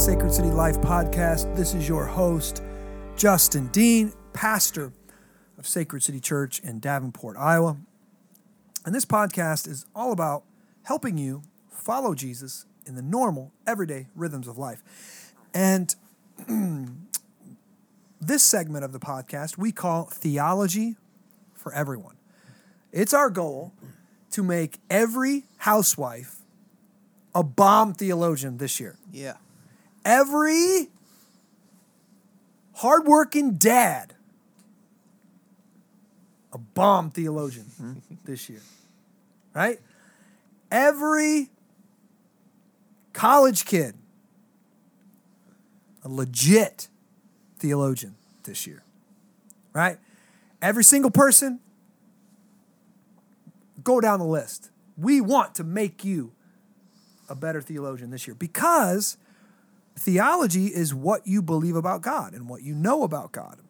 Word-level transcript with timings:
Sacred 0.00 0.32
City 0.32 0.48
Life 0.48 0.78
Podcast. 0.78 1.54
This 1.54 1.74
is 1.74 1.86
your 1.86 2.06
host, 2.06 2.62
Justin 3.16 3.66
Dean, 3.66 4.14
pastor 4.32 4.94
of 5.58 5.68
Sacred 5.68 6.02
City 6.02 6.20
Church 6.20 6.58
in 6.60 6.80
Davenport, 6.80 7.36
Iowa. 7.36 7.76
And 8.86 8.94
this 8.94 9.04
podcast 9.04 9.68
is 9.68 9.84
all 9.94 10.10
about 10.10 10.44
helping 10.84 11.18
you 11.18 11.42
follow 11.70 12.14
Jesus 12.14 12.64
in 12.86 12.94
the 12.94 13.02
normal, 13.02 13.52
everyday 13.66 14.06
rhythms 14.16 14.48
of 14.48 14.56
life. 14.56 15.34
And 15.52 15.94
this 18.22 18.42
segment 18.42 18.86
of 18.86 18.92
the 18.92 19.00
podcast 19.00 19.58
we 19.58 19.70
call 19.70 20.04
Theology 20.04 20.96
for 21.52 21.74
Everyone. 21.74 22.16
It's 22.90 23.12
our 23.12 23.28
goal 23.28 23.74
to 24.30 24.42
make 24.42 24.78
every 24.88 25.44
housewife 25.58 26.36
a 27.34 27.42
bomb 27.42 27.92
theologian 27.92 28.56
this 28.56 28.80
year. 28.80 28.96
Yeah. 29.12 29.34
Every 30.04 30.88
hardworking 32.74 33.54
dad 33.54 34.14
a 36.52 36.58
bomb 36.58 37.10
theologian 37.10 38.02
this 38.24 38.48
year. 38.48 38.60
Right? 39.54 39.80
Every 40.70 41.50
college 43.12 43.64
kid 43.64 43.94
a 46.02 46.08
legit 46.08 46.88
theologian 47.58 48.14
this 48.44 48.66
year. 48.66 48.82
Right? 49.72 49.98
Every 50.62 50.84
single 50.84 51.10
person 51.10 51.60
go 53.82 54.00
down 54.00 54.18
the 54.18 54.26
list. 54.26 54.70
We 54.96 55.20
want 55.20 55.54
to 55.56 55.64
make 55.64 56.04
you 56.04 56.32
a 57.28 57.34
better 57.34 57.60
theologian 57.60 58.10
this 58.10 58.26
year 58.26 58.34
because 58.34 59.16
theology 60.00 60.66
is 60.68 60.94
what 60.94 61.26
you 61.26 61.42
believe 61.42 61.76
about 61.76 62.00
God 62.00 62.32
and 62.32 62.48
what 62.48 62.62
you 62.62 62.74
know 62.74 63.02
about 63.02 63.32
God. 63.32 63.60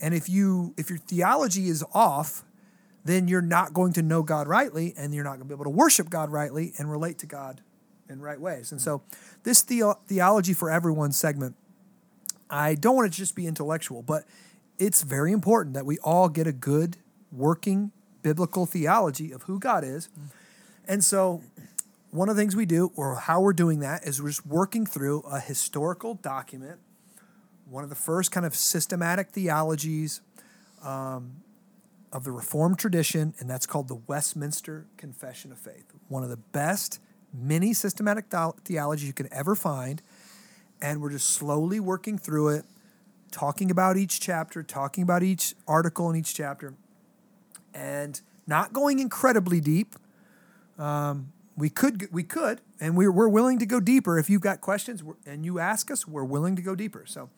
And 0.00 0.14
if 0.14 0.28
you 0.28 0.74
if 0.76 0.88
your 0.88 0.98
theology 0.98 1.68
is 1.68 1.84
off, 1.92 2.44
then 3.04 3.28
you're 3.28 3.42
not 3.42 3.74
going 3.74 3.92
to 3.92 4.02
know 4.02 4.22
God 4.22 4.48
rightly 4.48 4.94
and 4.96 5.14
you're 5.14 5.22
not 5.22 5.32
going 5.32 5.40
to 5.40 5.44
be 5.46 5.54
able 5.54 5.64
to 5.64 5.70
worship 5.70 6.08
God 6.10 6.30
rightly 6.30 6.72
and 6.78 6.90
relate 6.90 7.18
to 7.18 7.26
God 7.26 7.60
in 8.08 8.20
right 8.20 8.40
ways. 8.40 8.72
And 8.72 8.80
so 8.80 9.02
this 9.42 9.62
the- 9.62 9.96
theology 10.06 10.54
for 10.54 10.70
everyone 10.70 11.12
segment 11.12 11.56
I 12.48 12.74
don't 12.74 12.94
want 12.94 13.08
it 13.08 13.10
to 13.10 13.18
just 13.18 13.34
be 13.34 13.46
intellectual, 13.46 14.02
but 14.02 14.24
it's 14.78 15.02
very 15.02 15.32
important 15.32 15.74
that 15.74 15.84
we 15.84 15.98
all 15.98 16.28
get 16.28 16.46
a 16.46 16.52
good 16.52 16.96
working 17.32 17.90
biblical 18.22 18.66
theology 18.66 19.32
of 19.32 19.42
who 19.42 19.58
God 19.58 19.84
is. 19.84 20.08
Mm. 20.08 20.30
And 20.88 21.04
so 21.04 21.42
one 22.16 22.28
of 22.28 22.36
the 22.36 22.42
things 22.42 22.56
we 22.56 22.66
do, 22.66 22.92
or 22.96 23.16
how 23.16 23.40
we're 23.40 23.52
doing 23.52 23.80
that, 23.80 24.06
is 24.06 24.22
we're 24.22 24.28
just 24.28 24.46
working 24.46 24.86
through 24.86 25.20
a 25.20 25.38
historical 25.38 26.14
document, 26.14 26.78
one 27.68 27.84
of 27.84 27.90
the 27.90 27.96
first 27.96 28.32
kind 28.32 28.46
of 28.46 28.54
systematic 28.54 29.30
theologies 29.30 30.20
um, 30.82 31.42
of 32.12 32.24
the 32.24 32.32
Reformed 32.32 32.78
tradition, 32.78 33.34
and 33.38 33.50
that's 33.50 33.66
called 33.66 33.88
the 33.88 34.00
Westminster 34.06 34.86
Confession 34.96 35.52
of 35.52 35.58
Faith. 35.58 35.84
One 36.08 36.22
of 36.22 36.30
the 36.30 36.36
best 36.36 37.00
mini 37.34 37.74
systematic 37.74 38.26
theology 38.64 39.06
you 39.06 39.12
can 39.12 39.28
ever 39.32 39.54
find. 39.54 40.02
And 40.80 41.00
we're 41.00 41.10
just 41.10 41.28
slowly 41.30 41.80
working 41.80 42.18
through 42.18 42.48
it, 42.50 42.64
talking 43.30 43.70
about 43.70 43.96
each 43.96 44.20
chapter, 44.20 44.62
talking 44.62 45.02
about 45.02 45.22
each 45.22 45.54
article 45.66 46.10
in 46.10 46.16
each 46.16 46.34
chapter, 46.34 46.74
and 47.74 48.20
not 48.46 48.72
going 48.72 48.98
incredibly 48.98 49.60
deep. 49.60 49.96
Um, 50.78 51.32
we 51.56 51.70
could, 51.70 52.08
we 52.12 52.22
could, 52.22 52.60
and 52.80 52.96
we're, 52.96 53.10
we're 53.10 53.28
willing 53.28 53.58
to 53.58 53.66
go 53.66 53.80
deeper. 53.80 54.18
If 54.18 54.28
you've 54.28 54.42
got 54.42 54.60
questions 54.60 55.02
and 55.24 55.44
you 55.44 55.58
ask 55.58 55.90
us, 55.90 56.06
we're 56.06 56.24
willing 56.24 56.54
to 56.56 56.62
go 56.62 56.74
deeper. 56.74 57.04
So 57.06 57.30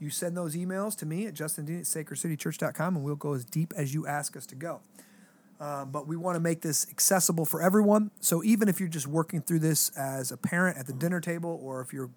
you 0.00 0.10
send 0.10 0.36
those 0.36 0.56
emails 0.56 0.96
to 0.98 1.06
me 1.06 1.26
at 1.26 1.34
justindean 1.34 1.80
at 1.80 1.84
sacredcitychurch.com, 1.84 2.96
and 2.96 3.04
we'll 3.04 3.16
go 3.16 3.34
as 3.34 3.44
deep 3.44 3.74
as 3.76 3.92
you 3.92 4.06
ask 4.06 4.36
us 4.36 4.46
to 4.46 4.54
go. 4.54 4.80
Uh, 5.60 5.84
but 5.84 6.06
we 6.06 6.16
want 6.16 6.36
to 6.36 6.40
make 6.40 6.62
this 6.62 6.88
accessible 6.88 7.44
for 7.44 7.60
everyone. 7.60 8.10
So 8.20 8.44
even 8.44 8.68
if 8.68 8.78
you're 8.78 8.88
just 8.88 9.08
working 9.08 9.42
through 9.42 9.58
this 9.58 9.90
as 9.90 10.30
a 10.30 10.36
parent 10.36 10.78
at 10.78 10.86
the 10.86 10.92
dinner 10.92 11.20
table, 11.20 11.60
or 11.62 11.80
if 11.80 11.92
your 11.92 12.10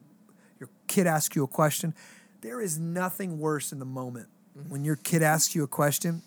your 0.60 0.70
kid 0.88 1.08
asks 1.08 1.36
you 1.36 1.44
a 1.44 1.48
question, 1.48 1.96
there 2.42 2.62
is 2.62 2.78
nothing 2.78 3.40
worse 3.40 3.72
in 3.72 3.80
the 3.80 3.86
moment 3.86 4.28
when 4.70 4.84
your 4.84 4.96
kid 4.96 5.24
asks 5.24 5.56
you 5.56 5.64
a 5.64 5.68
question 5.68 6.22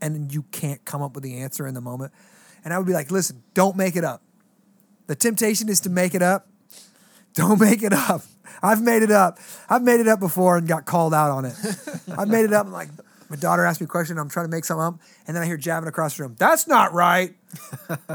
and 0.00 0.32
you 0.32 0.42
can't 0.50 0.82
come 0.86 1.02
up 1.02 1.14
with 1.14 1.24
the 1.24 1.36
answer 1.36 1.66
in 1.66 1.74
the 1.74 1.80
moment. 1.82 2.12
And 2.64 2.72
I 2.74 2.78
would 2.78 2.86
be 2.86 2.92
like, 2.92 3.10
listen, 3.10 3.42
don't 3.54 3.76
make 3.76 3.96
it 3.96 4.04
up. 4.04 4.22
The 5.06 5.14
temptation 5.14 5.68
is 5.68 5.80
to 5.80 5.90
make 5.90 6.14
it 6.14 6.22
up. 6.22 6.48
Don't 7.34 7.60
make 7.68 7.82
it 7.82 7.92
up. 7.92 8.22
I've 8.62 8.82
made 8.82 9.02
it 9.02 9.10
up. 9.10 9.38
I've 9.68 9.82
made 9.82 10.00
it 10.00 10.08
up 10.08 10.20
before 10.20 10.56
and 10.56 10.66
got 10.66 10.84
called 10.84 11.14
out 11.14 11.30
on 11.30 11.44
it. 11.44 11.54
I've 12.18 12.28
made 12.28 12.44
it 12.44 12.52
up. 12.52 12.66
I'm 12.66 12.72
like, 12.72 12.88
my 13.28 13.36
daughter 13.36 13.64
asked 13.64 13.80
me 13.80 13.84
a 13.84 13.88
question. 13.88 14.18
I'm 14.18 14.28
trying 14.28 14.46
to 14.46 14.50
make 14.50 14.64
something 14.64 14.84
up. 14.84 15.00
And 15.26 15.36
then 15.36 15.42
I 15.42 15.46
hear 15.46 15.56
jabbing 15.56 15.88
across 15.88 16.16
the 16.16 16.24
room. 16.24 16.36
That's 16.38 16.66
not 16.66 16.92
right. 16.92 17.34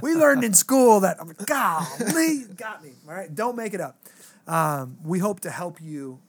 we 0.02 0.16
learned 0.16 0.44
in 0.44 0.54
school 0.54 1.02
that. 1.02 1.18
I'm 1.22 1.28
like, 1.28 1.46
golly, 1.46 2.46
got 2.56 2.84
me. 2.84 2.92
All 3.08 3.14
right. 3.14 3.34
Don't 3.34 3.56
make 3.56 3.74
it 3.74 3.82
up. 3.82 3.98
Um, 4.48 4.98
we 5.04 5.20
hope 5.20 5.42
to 5.42 5.52
help 5.52 5.82
you 5.82 6.20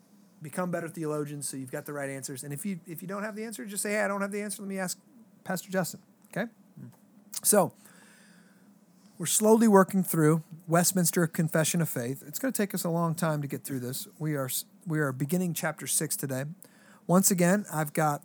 become 0.42 0.70
better 0.70 0.88
theologians 0.88 1.48
so 1.48 1.56
you've 1.56 1.72
got 1.72 1.86
the 1.86 1.92
right 1.92 2.10
answers. 2.10 2.44
And 2.44 2.52
if 2.52 2.64
you 2.64 2.78
if 2.86 3.02
you 3.02 3.08
don't 3.08 3.24
have 3.24 3.34
the 3.34 3.44
answer, 3.44 3.64
just 3.64 3.82
say, 3.82 3.92
hey, 3.92 4.02
I 4.02 4.08
don't 4.08 4.20
have 4.20 4.30
the 4.30 4.42
answer. 4.42 4.62
Let 4.62 4.68
me 4.68 4.78
ask 4.78 4.98
Pastor 5.42 5.70
Justin. 5.70 6.00
Okay? 6.30 6.50
So 7.42 7.72
we're 9.24 9.28
slowly 9.28 9.66
working 9.66 10.02
through 10.04 10.42
Westminster 10.68 11.26
Confession 11.26 11.80
of 11.80 11.88
Faith. 11.88 12.22
It's 12.26 12.38
going 12.38 12.52
to 12.52 12.62
take 12.62 12.74
us 12.74 12.84
a 12.84 12.90
long 12.90 13.14
time 13.14 13.40
to 13.40 13.48
get 13.48 13.64
through 13.64 13.80
this. 13.80 14.06
We 14.18 14.34
are 14.34 14.50
we 14.86 15.00
are 15.00 15.12
beginning 15.12 15.54
chapter 15.54 15.86
six 15.86 16.14
today. 16.14 16.44
Once 17.06 17.30
again, 17.30 17.64
I've 17.72 17.94
got 17.94 18.22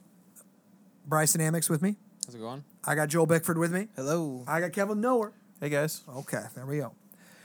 Bryson 1.07 1.39
Amex 1.39 1.69
with 1.69 1.81
me. 1.81 1.95
How's 2.25 2.35
it 2.35 2.39
going? 2.39 2.65
I 2.83 2.95
got 2.95 3.07
Joel 3.07 3.27
Bickford 3.27 3.57
with 3.57 3.71
me. 3.71 3.87
Hello. 3.95 4.43
I 4.45 4.59
got 4.59 4.73
Kevin 4.73 4.99
Noer. 4.99 5.31
Hey 5.61 5.69
guys. 5.69 6.03
Okay, 6.17 6.43
there 6.53 6.65
we 6.65 6.79
go. 6.79 6.91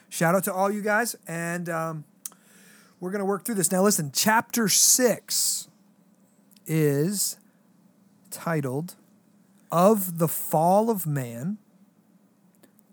Shout 0.09 0.35
out 0.35 0.43
to 0.43 0.53
all 0.53 0.69
you 0.69 0.83
guys, 0.83 1.15
and 1.29 1.69
um, 1.69 2.05
we're 2.99 3.13
going 3.13 3.21
to 3.21 3.25
work 3.25 3.45
through 3.45 3.55
this. 3.55 3.71
Now, 3.71 3.85
listen, 3.85 4.11
chapter 4.13 4.69
six 4.69 5.69
is 6.67 7.37
titled 8.33 8.97
Of 9.71 10.19
the 10.19 10.27
Fall 10.27 10.91
of 10.91 11.07
Man, 11.07 11.59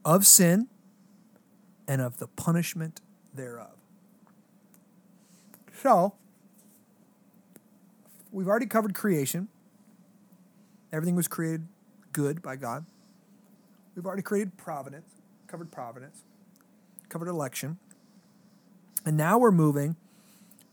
of 0.04 0.26
Sin, 0.26 0.68
and 1.88 2.02
of 2.02 2.18
the 2.18 2.28
Punishment 2.28 3.02
Thereof. 3.34 3.76
So, 5.82 6.14
we've 8.32 8.48
already 8.48 8.68
covered 8.68 8.94
creation. 8.94 9.48
Everything 10.94 11.16
was 11.16 11.28
created 11.28 11.68
good 12.14 12.42
by 12.42 12.56
God. 12.56 12.86
We've 13.96 14.06
already 14.06 14.22
created 14.22 14.58
providence, 14.58 15.10
covered 15.48 15.72
providence, 15.72 16.24
covered 17.10 17.28
election. 17.28 17.78
And 19.06 19.18
now 19.18 19.38
we're 19.38 19.52
moving 19.52 19.96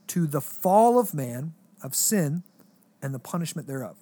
to 0.08 0.26
the 0.26 0.40
fall 0.40 0.98
of 0.98 1.14
man, 1.14 1.54
of 1.82 1.94
sin, 1.94 2.42
and 3.02 3.14
the 3.14 3.18
punishment 3.18 3.66
thereof. 3.66 3.96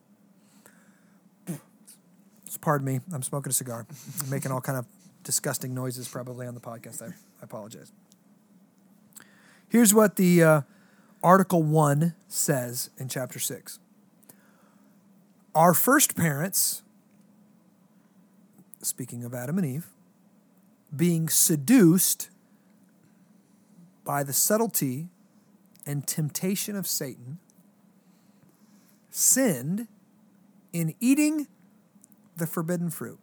Pardon 2.60 2.86
me, 2.86 3.00
I'm 3.12 3.22
smoking 3.22 3.50
a 3.50 3.52
cigar. 3.52 3.86
Making 4.28 4.50
all 4.50 4.60
kind 4.60 4.78
of 4.78 4.86
disgusting 5.26 5.74
noises 5.74 6.06
probably 6.06 6.46
on 6.46 6.54
the 6.54 6.60
podcast. 6.60 7.02
I, 7.02 7.06
I 7.06 7.42
apologize. 7.42 7.90
Here's 9.68 9.92
what 9.92 10.14
the 10.14 10.42
uh, 10.42 10.60
Article 11.20 11.64
1 11.64 12.14
says 12.28 12.90
in 12.96 13.08
chapter 13.08 13.40
6. 13.40 13.80
Our 15.52 15.74
first 15.74 16.16
parents, 16.16 16.82
speaking 18.80 19.24
of 19.24 19.34
Adam 19.34 19.58
and 19.58 19.66
Eve, 19.66 19.88
being 20.94 21.28
seduced 21.28 22.30
by 24.04 24.22
the 24.22 24.32
subtlety 24.32 25.08
and 25.84 26.06
temptation 26.06 26.76
of 26.76 26.86
Satan, 26.86 27.38
sinned 29.10 29.88
in 30.72 30.94
eating 31.00 31.48
the 32.36 32.46
forbidden 32.46 32.90
fruit. 32.90 33.18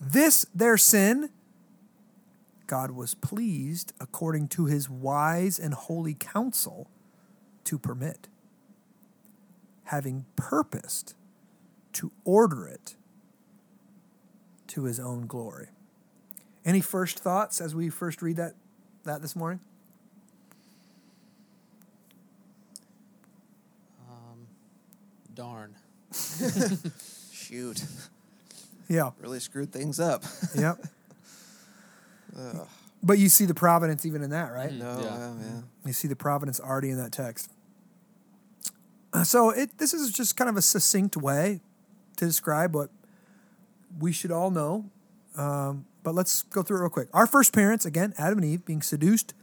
This, 0.00 0.46
their 0.54 0.76
sin, 0.76 1.30
God 2.66 2.90
was 2.90 3.14
pleased, 3.14 3.92
according 4.00 4.48
to 4.48 4.66
his 4.66 4.90
wise 4.90 5.58
and 5.58 5.72
holy 5.74 6.14
counsel, 6.14 6.88
to 7.64 7.78
permit, 7.78 8.28
having 9.84 10.26
purposed 10.36 11.14
to 11.94 12.12
order 12.24 12.66
it 12.66 12.96
to 14.68 14.84
his 14.84 15.00
own 15.00 15.26
glory. 15.26 15.68
Any 16.64 16.80
first 16.80 17.18
thoughts 17.20 17.60
as 17.60 17.74
we 17.74 17.88
first 17.88 18.20
read 18.20 18.36
that, 18.36 18.54
that 19.04 19.22
this 19.22 19.36
morning? 19.36 19.60
Um, 24.08 24.46
darn. 25.34 25.74
Shoot. 27.32 27.84
Yeah. 28.88 29.10
Really 29.20 29.40
screwed 29.40 29.72
things 29.72 29.98
up. 30.00 30.22
Yep. 30.54 30.78
Ugh. 32.38 32.66
But 33.02 33.18
you 33.18 33.28
see 33.28 33.44
the 33.44 33.54
providence 33.54 34.04
even 34.04 34.22
in 34.22 34.30
that, 34.30 34.52
right? 34.52 34.72
No, 34.72 34.98
Yeah. 35.00 35.04
yeah, 35.18 35.34
yeah. 35.40 35.60
You 35.84 35.92
see 35.92 36.08
the 36.08 36.16
providence 36.16 36.60
already 36.60 36.90
in 36.90 36.96
that 36.98 37.12
text. 37.12 37.50
Uh, 39.12 39.24
So 39.24 39.50
it 39.50 39.78
this 39.78 39.94
is 39.94 40.10
just 40.12 40.36
kind 40.36 40.48
of 40.50 40.56
a 40.56 40.62
succinct 40.62 41.16
way 41.16 41.60
to 42.16 42.24
describe 42.24 42.74
what 42.74 42.90
we 43.98 44.12
should 44.12 44.32
all 44.32 44.50
know. 44.50 44.90
Um, 45.36 45.86
but 46.02 46.14
let's 46.14 46.42
go 46.42 46.62
through 46.62 46.78
it 46.78 46.80
real 46.80 46.90
quick. 46.90 47.08
Our 47.12 47.26
first 47.26 47.52
parents, 47.52 47.84
again, 47.84 48.14
Adam 48.18 48.38
and 48.38 48.46
Eve, 48.46 48.64
being 48.64 48.82
seduced 48.82 49.34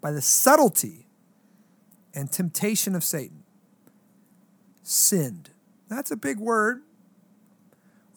by 0.00 0.10
the 0.12 0.20
subtlety 0.22 1.06
and 2.14 2.30
temptation 2.30 2.94
of 2.94 3.04
Satan, 3.04 3.42
sinned. 4.82 5.50
That's 5.88 6.10
a 6.10 6.16
big 6.16 6.38
word. 6.38 6.82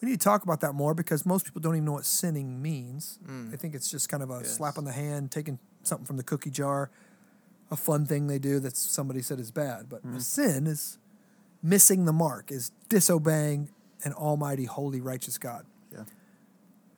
We 0.04 0.10
need 0.10 0.20
to 0.20 0.24
talk 0.24 0.42
about 0.42 0.60
that 0.60 0.74
more 0.74 0.92
because 0.92 1.24
most 1.24 1.46
people 1.46 1.62
don't 1.62 1.76
even 1.76 1.86
know 1.86 1.92
what 1.92 2.04
sinning 2.04 2.60
means. 2.60 3.18
Mm. 3.26 3.50
They 3.50 3.56
think 3.56 3.74
it's 3.74 3.90
just 3.90 4.10
kind 4.10 4.22
of 4.22 4.28
a 4.30 4.40
Yes. 4.40 4.56
slap 4.56 4.76
on 4.76 4.84
the 4.84 4.92
hand, 4.92 5.30
taking 5.30 5.58
something 5.82 6.04
from 6.04 6.18
the 6.18 6.22
cookie 6.22 6.50
jar, 6.50 6.90
a 7.70 7.76
fun 7.76 8.04
thing 8.04 8.26
they 8.26 8.38
do 8.38 8.60
that 8.60 8.76
somebody 8.76 9.22
said 9.22 9.40
is 9.40 9.50
bad. 9.50 9.88
But 9.88 10.04
a 10.04 10.08
mm. 10.08 10.20
sin 10.20 10.66
is 10.66 10.98
missing 11.62 12.04
the 12.04 12.12
mark, 12.12 12.52
is 12.52 12.70
disobeying 12.90 13.70
an 14.02 14.12
almighty, 14.12 14.66
holy, 14.66 15.00
righteous 15.00 15.38
God. 15.38 15.64
Yeah. 15.90 16.04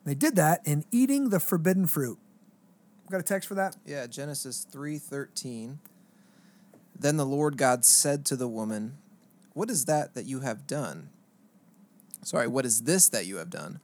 They 0.03 0.13
did 0.13 0.35
that 0.35 0.59
in 0.67 0.83
eating 0.91 1.29
the 1.29 1.39
forbidden 1.39 1.87
fruit. 1.87 2.19
Got 3.09 3.21
a 3.21 3.23
text 3.23 3.47
for 3.47 3.55
that? 3.55 3.77
Yeah, 3.85 4.07
Genesis 4.07 4.67
3:13. 4.69 5.79
Then 6.99 7.15
the 7.15 7.25
Lord 7.25 7.55
God 7.55 7.85
said 7.85 8.25
to 8.25 8.35
the 8.35 8.49
woman, 8.49 8.97
"What 9.53 9.69
is 9.69 9.85
that 9.85 10.13
that 10.13 10.25
you 10.25 10.41
have 10.41 10.67
done?" 10.67 11.11
Sorry, 12.23 12.47
what 12.47 12.65
is 12.65 12.83
this 12.83 13.09
that 13.09 13.25
you 13.25 13.37
have 13.37 13.49
done? 13.49 13.79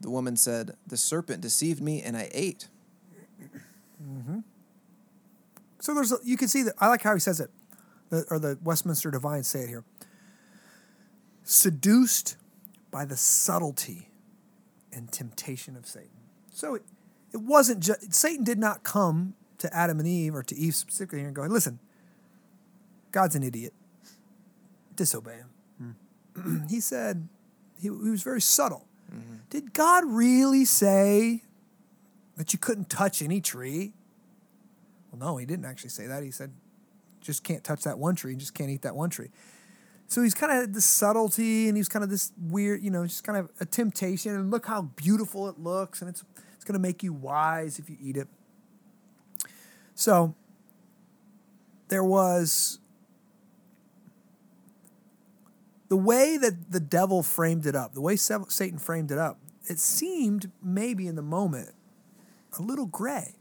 The 0.00 0.10
woman 0.10 0.36
said, 0.36 0.76
"The 0.86 0.96
serpent 0.96 1.40
deceived 1.40 1.82
me 1.82 2.02
and 2.02 2.16
I 2.16 2.30
ate." 2.32 2.68
Mm-hmm. 4.02 4.40
So 5.80 5.94
there's 5.94 6.12
a, 6.12 6.16
you 6.24 6.36
can 6.36 6.48
see 6.48 6.62
that 6.62 6.74
I 6.78 6.88
like 6.88 7.02
how 7.02 7.14
he 7.14 7.20
says 7.20 7.40
it, 7.40 7.50
the, 8.10 8.24
or 8.30 8.38
the 8.38 8.58
Westminster 8.62 9.10
Divines 9.10 9.46
say 9.46 9.60
it 9.60 9.68
here. 9.68 9.84
Seduced 11.42 12.36
by 12.90 13.04
the 13.04 13.16
subtlety 13.16 14.08
and 14.92 15.10
temptation 15.10 15.76
of 15.76 15.86
Satan. 15.86 16.10
So 16.52 16.74
it, 16.74 16.82
it 17.32 17.40
wasn't 17.40 17.80
just 17.80 18.12
Satan 18.12 18.44
did 18.44 18.58
not 18.58 18.82
come 18.82 19.34
to 19.58 19.74
Adam 19.74 19.98
and 19.98 20.08
Eve 20.08 20.34
or 20.34 20.42
to 20.42 20.56
Eve 20.56 20.74
specifically 20.74 21.20
and 21.20 21.34
go, 21.34 21.42
listen, 21.42 21.78
God's 23.12 23.34
an 23.34 23.42
idiot. 23.42 23.72
Disobey 24.94 25.36
him. 25.36 25.94
Hmm. 26.36 26.66
he 26.68 26.80
said 26.80 27.28
he, 27.80 27.88
he 27.88 28.10
was 28.10 28.22
very 28.22 28.40
subtle. 28.40 28.86
Did 29.50 29.72
God 29.72 30.04
really 30.06 30.64
say 30.64 31.42
that 32.36 32.52
you 32.52 32.58
couldn't 32.58 32.88
touch 32.88 33.20
any 33.20 33.40
tree? 33.40 33.92
Well, 35.10 35.18
no, 35.18 35.36
he 35.36 35.44
didn't 35.44 35.64
actually 35.64 35.90
say 35.90 36.06
that. 36.06 36.22
He 36.22 36.30
said, 36.30 36.52
just 37.20 37.42
can't 37.42 37.64
touch 37.64 37.82
that 37.82 37.98
one 37.98 38.14
tree, 38.14 38.36
just 38.36 38.54
can't 38.54 38.70
eat 38.70 38.82
that 38.82 38.94
one 38.94 39.10
tree. 39.10 39.30
So 40.06 40.22
he's 40.22 40.34
kind 40.34 40.52
of 40.52 40.72
this 40.72 40.84
subtlety 40.84 41.68
and 41.68 41.76
he's 41.76 41.88
kind 41.88 42.04
of 42.04 42.10
this 42.10 42.32
weird, 42.40 42.82
you 42.82 42.90
know, 42.90 43.04
just 43.04 43.24
kind 43.24 43.38
of 43.38 43.50
a 43.60 43.64
temptation. 43.64 44.34
And 44.34 44.50
look 44.50 44.66
how 44.66 44.82
beautiful 44.82 45.48
it 45.48 45.58
looks, 45.58 46.00
and 46.00 46.08
it's 46.08 46.24
it's 46.54 46.64
gonna 46.64 46.78
make 46.78 47.02
you 47.02 47.12
wise 47.12 47.78
if 47.78 47.90
you 47.90 47.96
eat 48.00 48.16
it. 48.16 48.28
So 49.94 50.34
there 51.88 52.04
was 52.04 52.78
the 55.90 55.96
way 55.96 56.36
that 56.36 56.70
the 56.70 56.80
devil 56.80 57.22
framed 57.22 57.66
it 57.66 57.74
up, 57.74 57.94
the 57.94 58.00
way 58.00 58.14
Satan 58.14 58.78
framed 58.78 59.10
it 59.10 59.18
up, 59.18 59.38
it 59.66 59.80
seemed 59.80 60.50
maybe 60.62 61.06
in 61.08 61.16
the 61.16 61.22
moment 61.22 61.72
a 62.58 62.62
little 62.62 62.86
gray. 62.86 63.34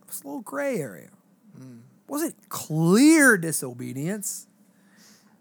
It 0.00 0.08
was 0.08 0.22
a 0.22 0.26
little 0.26 0.40
gray 0.40 0.78
area. 0.78 1.10
Hmm. 1.56 1.80
Wasn't 2.08 2.48
clear 2.48 3.36
disobedience. 3.36 4.46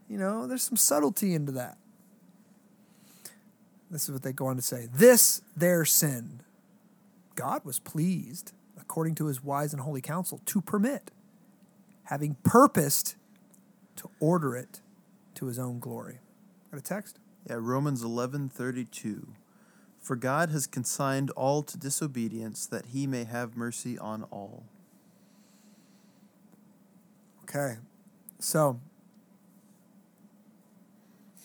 You 0.09 0.17
know, 0.17 0.47
there's 0.47 0.63
some 0.63 0.75
subtlety 0.75 1.33
into 1.33 1.53
that. 1.53 1.77
This 3.89 4.03
is 4.03 4.11
what 4.11 4.23
they 4.23 4.33
go 4.33 4.47
on 4.47 4.57
to 4.57 4.61
say. 4.61 4.89
This 4.93 5.41
their 5.55 5.85
sin, 5.85 6.41
God 7.35 7.63
was 7.63 7.79
pleased, 7.79 8.51
according 8.77 9.15
to 9.15 9.27
his 9.27 9.41
wise 9.41 9.71
and 9.71 9.81
holy 9.81 10.01
counsel, 10.01 10.41
to 10.45 10.59
permit, 10.59 11.11
having 12.05 12.35
purposed 12.43 13.15
to 13.95 14.09
order 14.19 14.57
it 14.57 14.81
to 15.35 15.45
his 15.45 15.59
own 15.59 15.79
glory. 15.79 16.19
Got 16.71 16.79
a 16.79 16.81
text? 16.81 17.19
Yeah, 17.49 17.57
Romans 17.59 18.03
11:32. 18.03 19.27
For 19.99 20.15
God 20.15 20.49
has 20.49 20.67
consigned 20.67 21.31
all 21.31 21.63
to 21.63 21.77
disobedience 21.77 22.67
that 22.67 22.87
he 22.87 23.07
may 23.07 23.23
have 23.23 23.57
mercy 23.57 23.97
on 23.97 24.23
all. 24.23 24.65
Okay. 27.43 27.77
So, 28.39 28.79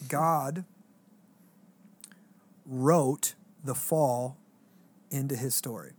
God 0.08 0.64
wrote 2.66 3.34
the 3.64 3.74
fall 3.74 4.36
into 5.10 5.36
his 5.36 5.54
story. 5.54 5.92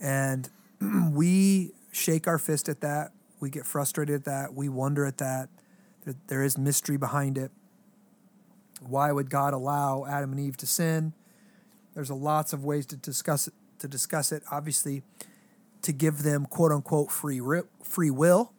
And 0.00 0.50
we 1.10 1.72
shake 1.92 2.26
our 2.26 2.38
fist 2.38 2.68
at 2.68 2.80
that. 2.80 3.12
We 3.40 3.50
get 3.50 3.66
frustrated 3.66 4.14
at 4.14 4.24
that. 4.24 4.54
We 4.54 4.68
wonder 4.68 5.04
at 5.04 5.18
that. 5.18 5.48
There- 6.04 6.14
There 6.26 6.42
is 6.42 6.58
mystery 6.58 6.96
behind 6.96 7.38
it. 7.38 7.50
Why 8.80 9.12
would 9.12 9.30
God 9.30 9.54
allow 9.54 10.04
Adam 10.06 10.32
and 10.32 10.40
Eve 10.40 10.56
to 10.58 10.66
sin? 10.66 11.14
There's 11.94 12.10
a 12.10 12.14
lots 12.14 12.52
of 12.52 12.64
ways 12.64 12.86
to 12.86 12.96
discuss 12.96 13.48
it. 13.48 13.54
To 13.80 13.88
discuss 13.88 14.32
it, 14.32 14.42
obviously, 14.50 15.02
to 15.82 15.92
give 15.92 16.22
them 16.22 16.46
quote 16.46 16.72
unquote 16.72 17.10
free 17.10 17.40
free 17.82 18.10
will 18.10 18.52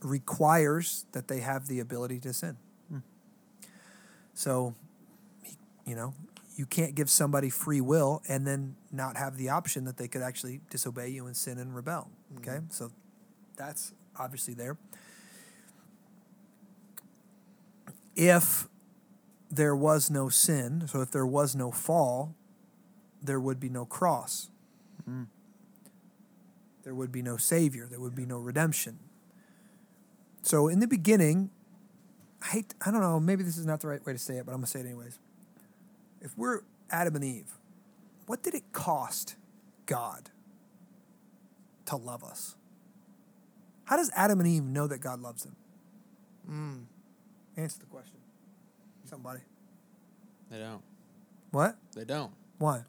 requires 0.00 1.06
that 1.12 1.28
they 1.28 1.40
have 1.40 1.66
the 1.66 1.80
ability 1.80 2.20
to 2.20 2.32
sin. 2.32 2.56
Hmm. 2.88 2.98
So, 4.32 4.74
you 5.84 5.96
know, 5.96 6.14
you 6.56 6.66
can't 6.66 6.94
give 6.94 7.10
somebody 7.10 7.50
free 7.50 7.80
will 7.80 8.22
and 8.28 8.46
then 8.46 8.76
not 8.92 9.16
have 9.16 9.36
the 9.36 9.48
option 9.48 9.84
that 9.84 9.96
they 9.96 10.06
could 10.06 10.22
actually 10.22 10.60
disobey 10.70 11.08
you 11.08 11.26
and 11.26 11.36
sin 11.36 11.58
and 11.58 11.74
rebel. 11.74 12.10
Okay, 12.36 12.58
hmm. 12.58 12.66
so 12.70 12.92
that's 13.56 13.92
obviously 14.16 14.54
there. 14.54 14.76
If 18.16 18.68
there 19.50 19.74
was 19.74 20.10
no 20.10 20.28
sin, 20.28 20.86
so 20.86 21.00
if 21.00 21.10
there 21.10 21.26
was 21.26 21.54
no 21.54 21.70
fall, 21.70 22.34
there 23.22 23.40
would 23.40 23.60
be 23.60 23.68
no 23.68 23.84
cross. 23.84 24.50
There 26.84 26.94
would 26.94 27.10
be 27.10 27.22
no 27.22 27.36
savior. 27.36 27.86
There 27.90 28.00
would 28.00 28.14
be 28.14 28.26
no 28.26 28.38
redemption. 28.38 28.98
So 30.42 30.68
in 30.68 30.80
the 30.80 30.86
beginning, 30.86 31.50
I 32.42 32.48
hate, 32.48 32.74
I 32.84 32.90
don't 32.90 33.00
know, 33.00 33.18
maybe 33.18 33.42
this 33.42 33.56
is 33.56 33.64
not 33.64 33.80
the 33.80 33.88
right 33.88 34.04
way 34.04 34.12
to 34.12 34.18
say 34.18 34.36
it, 34.36 34.44
but 34.44 34.52
I'm 34.52 34.58
going 34.58 34.66
to 34.66 34.70
say 34.70 34.80
it 34.80 34.86
anyways. 34.86 35.18
If 36.20 36.36
we're 36.36 36.60
Adam 36.90 37.16
and 37.16 37.24
Eve, 37.24 37.52
what 38.26 38.42
did 38.42 38.54
it 38.54 38.72
cost 38.72 39.36
God 39.86 40.30
to 41.86 41.96
love 41.96 42.22
us? 42.22 42.56
How 43.84 43.96
does 43.96 44.10
Adam 44.14 44.40
and 44.40 44.48
Eve 44.48 44.64
know 44.64 44.86
that 44.86 44.98
God 44.98 45.20
loves 45.20 45.44
them? 45.44 45.56
Hmm. 46.46 46.78
Answer 47.56 47.80
the 47.80 47.86
question. 47.86 48.18
Somebody. 49.04 49.40
They 50.50 50.58
don't. 50.58 50.82
What? 51.50 51.76
They 51.94 52.04
don't. 52.04 52.32
Why? 52.58 52.82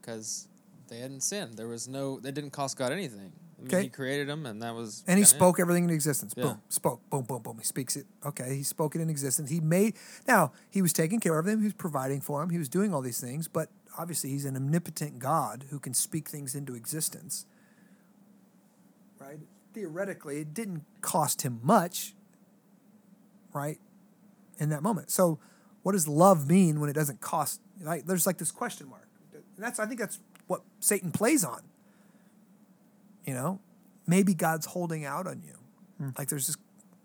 Because 0.00 0.48
they 0.88 0.98
hadn't 0.98 1.22
sinned. 1.22 1.54
There 1.54 1.68
was 1.68 1.88
no. 1.88 2.18
They 2.18 2.32
didn't 2.32 2.50
cost 2.50 2.76
God 2.76 2.92
anything. 2.92 3.32
I 3.58 3.62
mean, 3.62 3.68
Okay. 3.74 3.82
He 3.82 3.88
created 3.90 4.26
them, 4.28 4.46
and 4.46 4.62
that 4.62 4.74
was. 4.74 5.04
And 5.06 5.18
he 5.18 5.24
kinda 5.24 5.34
it. 5.34 5.38
spoke 5.38 5.60
everything 5.60 5.84
into 5.84 5.94
existence. 5.94 6.32
Yeah. 6.36 6.44
Boom. 6.44 6.62
Spoke. 6.70 7.10
Boom, 7.10 7.24
boom, 7.24 7.42
boom. 7.42 7.58
He 7.58 7.64
speaks 7.64 7.94
it. 7.94 8.06
Okay. 8.24 8.56
He 8.56 8.62
spoke 8.62 8.94
it 8.94 9.02
in 9.02 9.10
existence. 9.10 9.50
He 9.50 9.60
made. 9.60 9.96
Now, 10.26 10.52
he 10.70 10.80
was 10.80 10.92
taking 10.94 11.20
care 11.20 11.38
of 11.38 11.44
them. 11.44 11.58
He 11.58 11.64
was 11.64 11.74
providing 11.74 12.22
for 12.22 12.40
them. 12.40 12.50
He 12.50 12.58
was 12.58 12.68
doing 12.70 12.94
all 12.94 13.02
these 13.02 13.20
things. 13.20 13.48
But 13.48 13.68
obviously, 13.98 14.30
he's 14.30 14.46
an 14.46 14.56
omnipotent 14.56 15.18
God 15.18 15.66
who 15.70 15.78
can 15.78 15.92
speak 15.92 16.28
things 16.28 16.54
into 16.54 16.74
existence. 16.74 17.44
Right? 19.18 19.40
Theoretically, 19.74 20.40
it 20.40 20.54
didn't 20.54 20.84
cost 21.02 21.42
him 21.42 21.60
much. 21.62 22.14
Right? 23.52 23.78
In 24.60 24.68
that 24.68 24.82
moment. 24.82 25.10
So, 25.10 25.40
what 25.82 25.92
does 25.92 26.06
love 26.06 26.48
mean 26.48 26.78
when 26.80 26.88
it 26.90 26.92
doesn't 26.92 27.20
cost? 27.20 27.60
Like, 27.80 28.04
there's 28.04 28.26
like 28.26 28.38
this 28.38 28.52
question 28.52 28.88
mark. 28.88 29.08
And 29.32 29.42
that's, 29.56 29.80
I 29.80 29.86
think 29.86 29.98
that's 29.98 30.20
what 30.46 30.62
Satan 30.80 31.10
plays 31.10 31.44
on 31.44 31.62
you 33.24 33.34
know 33.34 33.60
maybe 34.06 34.34
god's 34.34 34.66
holding 34.66 35.04
out 35.04 35.26
on 35.26 35.42
you 35.44 35.54
hmm. 35.98 36.10
like 36.18 36.28
there's 36.28 36.46
this 36.46 36.56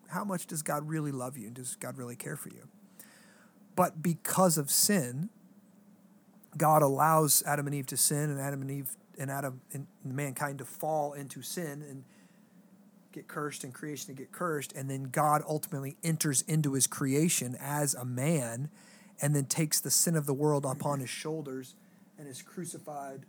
how 0.09 0.23
much 0.23 0.47
does 0.47 0.61
god 0.61 0.87
really 0.87 1.11
love 1.11 1.37
you 1.37 1.47
and 1.47 1.55
does 1.55 1.75
god 1.75 1.97
really 1.97 2.15
care 2.15 2.35
for 2.35 2.49
you 2.49 2.67
but 3.75 4.01
because 4.01 4.57
of 4.57 4.69
sin 4.69 5.29
god 6.57 6.81
allows 6.81 7.43
adam 7.45 7.67
and 7.67 7.75
eve 7.75 7.85
to 7.85 7.97
sin 7.97 8.29
and 8.29 8.39
adam 8.39 8.61
and 8.61 8.71
eve 8.71 8.95
and 9.19 9.29
adam 9.29 9.61
and 9.73 9.87
mankind 10.03 10.57
to 10.57 10.65
fall 10.65 11.13
into 11.13 11.41
sin 11.41 11.83
and 11.87 12.03
get 13.15 13.27
cursed 13.27 13.63
and 13.63 13.73
creation 13.73 14.07
to 14.07 14.13
get 14.13 14.31
cursed 14.31 14.73
and 14.73 14.89
then 14.89 15.03
god 15.03 15.41
ultimately 15.47 15.95
enters 16.03 16.43
into 16.47 16.73
his 16.73 16.85
creation 16.85 17.57
as 17.59 17.93
a 17.93 18.05
man 18.05 18.69
and 19.21 19.35
then 19.35 19.45
takes 19.45 19.79
the 19.79 19.89
sin 19.89 20.15
of 20.15 20.25
the 20.25 20.33
world 20.33 20.65
upon 20.65 20.99
his 20.99 21.09
shoulders 21.09 21.75
and 22.17 22.27
is 22.27 22.41
crucified 22.41 23.25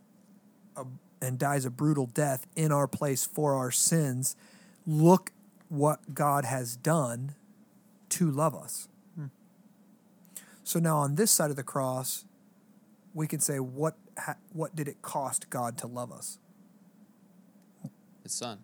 and 1.20 1.38
dies 1.38 1.64
a 1.64 1.70
brutal 1.70 2.06
death 2.06 2.46
in 2.54 2.72
our 2.72 2.86
place 2.86 3.24
for 3.24 3.54
our 3.54 3.70
sins, 3.70 4.36
look 4.86 5.32
what 5.68 6.14
God 6.14 6.44
has 6.44 6.76
done 6.76 7.34
to 8.10 8.30
love 8.30 8.54
us. 8.54 8.88
So 10.62 10.80
now 10.80 10.98
on 10.98 11.14
this 11.14 11.30
side 11.30 11.50
of 11.50 11.56
the 11.56 11.62
cross, 11.62 12.24
we 13.14 13.26
can 13.28 13.38
say, 13.38 13.60
what, 13.60 13.96
ha- 14.18 14.36
what 14.52 14.74
did 14.74 14.88
it 14.88 15.00
cost 15.00 15.48
God 15.48 15.78
to 15.78 15.86
love 15.86 16.10
us? 16.10 16.38
His 18.24 18.32
son, 18.32 18.58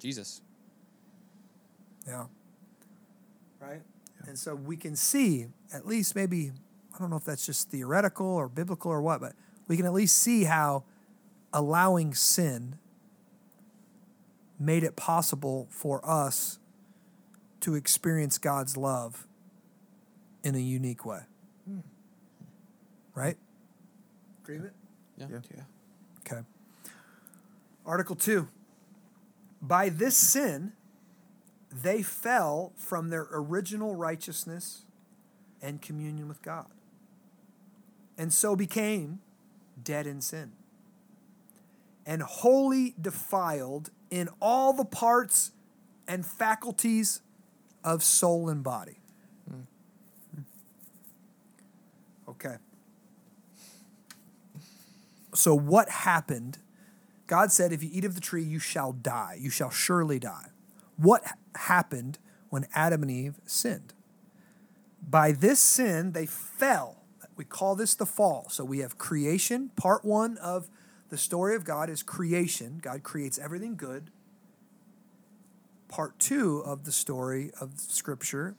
Jesus. 0.00 0.42
Yeah. 2.08 2.24
Right? 3.60 3.82
And 4.26 4.38
so 4.38 4.54
we 4.54 4.76
can 4.76 4.96
see, 4.96 5.46
at 5.72 5.86
least 5.86 6.16
maybe, 6.16 6.52
I 6.94 6.98
don't 6.98 7.10
know 7.10 7.16
if 7.16 7.24
that's 7.24 7.44
just 7.44 7.70
theoretical 7.70 8.26
or 8.26 8.48
biblical 8.48 8.90
or 8.90 9.02
what, 9.02 9.20
but 9.20 9.34
we 9.68 9.76
can 9.76 9.84
at 9.84 9.92
least 9.92 10.16
see 10.16 10.44
how 10.44 10.84
allowing 11.52 12.14
sin 12.14 12.78
made 14.58 14.82
it 14.82 14.96
possible 14.96 15.68
for 15.70 16.00
us 16.08 16.58
to 17.60 17.74
experience 17.74 18.38
God's 18.38 18.76
love 18.76 19.26
in 20.42 20.54
a 20.54 20.58
unique 20.58 21.04
way. 21.04 21.20
Hmm. 21.66 21.80
Right? 23.14 23.36
Agree 24.42 24.58
with 24.58 24.66
it? 24.66 24.72
Yeah. 25.18 25.26
Yeah. 25.30 25.38
Yeah. 25.54 25.62
Okay. 26.20 26.42
Article 27.84 28.16
2. 28.16 28.48
By 29.60 29.88
this 29.88 30.16
sin, 30.16 30.72
they 31.70 32.02
fell 32.02 32.72
from 32.76 33.10
their 33.10 33.28
original 33.32 33.94
righteousness 33.94 34.84
and 35.60 35.82
communion 35.82 36.28
with 36.28 36.42
God, 36.42 36.66
and 38.16 38.32
so 38.32 38.56
became 38.56 39.20
dead 39.82 40.06
in 40.06 40.20
sin, 40.20 40.52
and 42.06 42.22
wholly 42.22 42.94
defiled 43.00 43.90
in 44.10 44.28
all 44.40 44.72
the 44.72 44.84
parts 44.84 45.52
and 46.06 46.24
faculties 46.24 47.20
of 47.84 48.02
soul 48.02 48.48
and 48.48 48.62
body. 48.62 48.98
Hmm. 49.48 50.40
Okay. 52.28 52.56
So, 55.34 55.54
what 55.54 55.88
happened? 55.90 56.58
God 57.26 57.52
said, 57.52 57.72
If 57.72 57.82
you 57.82 57.90
eat 57.92 58.04
of 58.04 58.14
the 58.14 58.20
tree, 58.20 58.42
you 58.42 58.58
shall 58.58 58.92
die. 58.92 59.36
You 59.38 59.50
shall 59.50 59.70
surely 59.70 60.18
die. 60.18 60.48
What 60.98 61.24
happened 61.54 62.18
when 62.50 62.66
Adam 62.74 63.02
and 63.02 63.10
Eve 63.10 63.40
sinned? 63.46 63.94
By 65.00 65.32
this 65.32 65.60
sin, 65.60 66.12
they 66.12 66.26
fell. 66.26 67.04
We 67.36 67.44
call 67.44 67.76
this 67.76 67.94
the 67.94 68.04
fall. 68.04 68.48
So, 68.50 68.64
we 68.64 68.80
have 68.80 68.98
creation. 68.98 69.70
Part 69.76 70.04
one 70.04 70.36
of 70.38 70.68
the 71.08 71.16
story 71.16 71.54
of 71.54 71.64
God 71.64 71.88
is 71.88 72.02
creation. 72.02 72.80
God 72.82 73.02
creates 73.02 73.38
everything 73.38 73.76
good. 73.76 74.10
Part 75.88 76.18
two 76.18 76.58
of 76.66 76.84
the 76.84 76.92
story 76.92 77.50
of 77.60 77.78
Scripture 77.78 78.56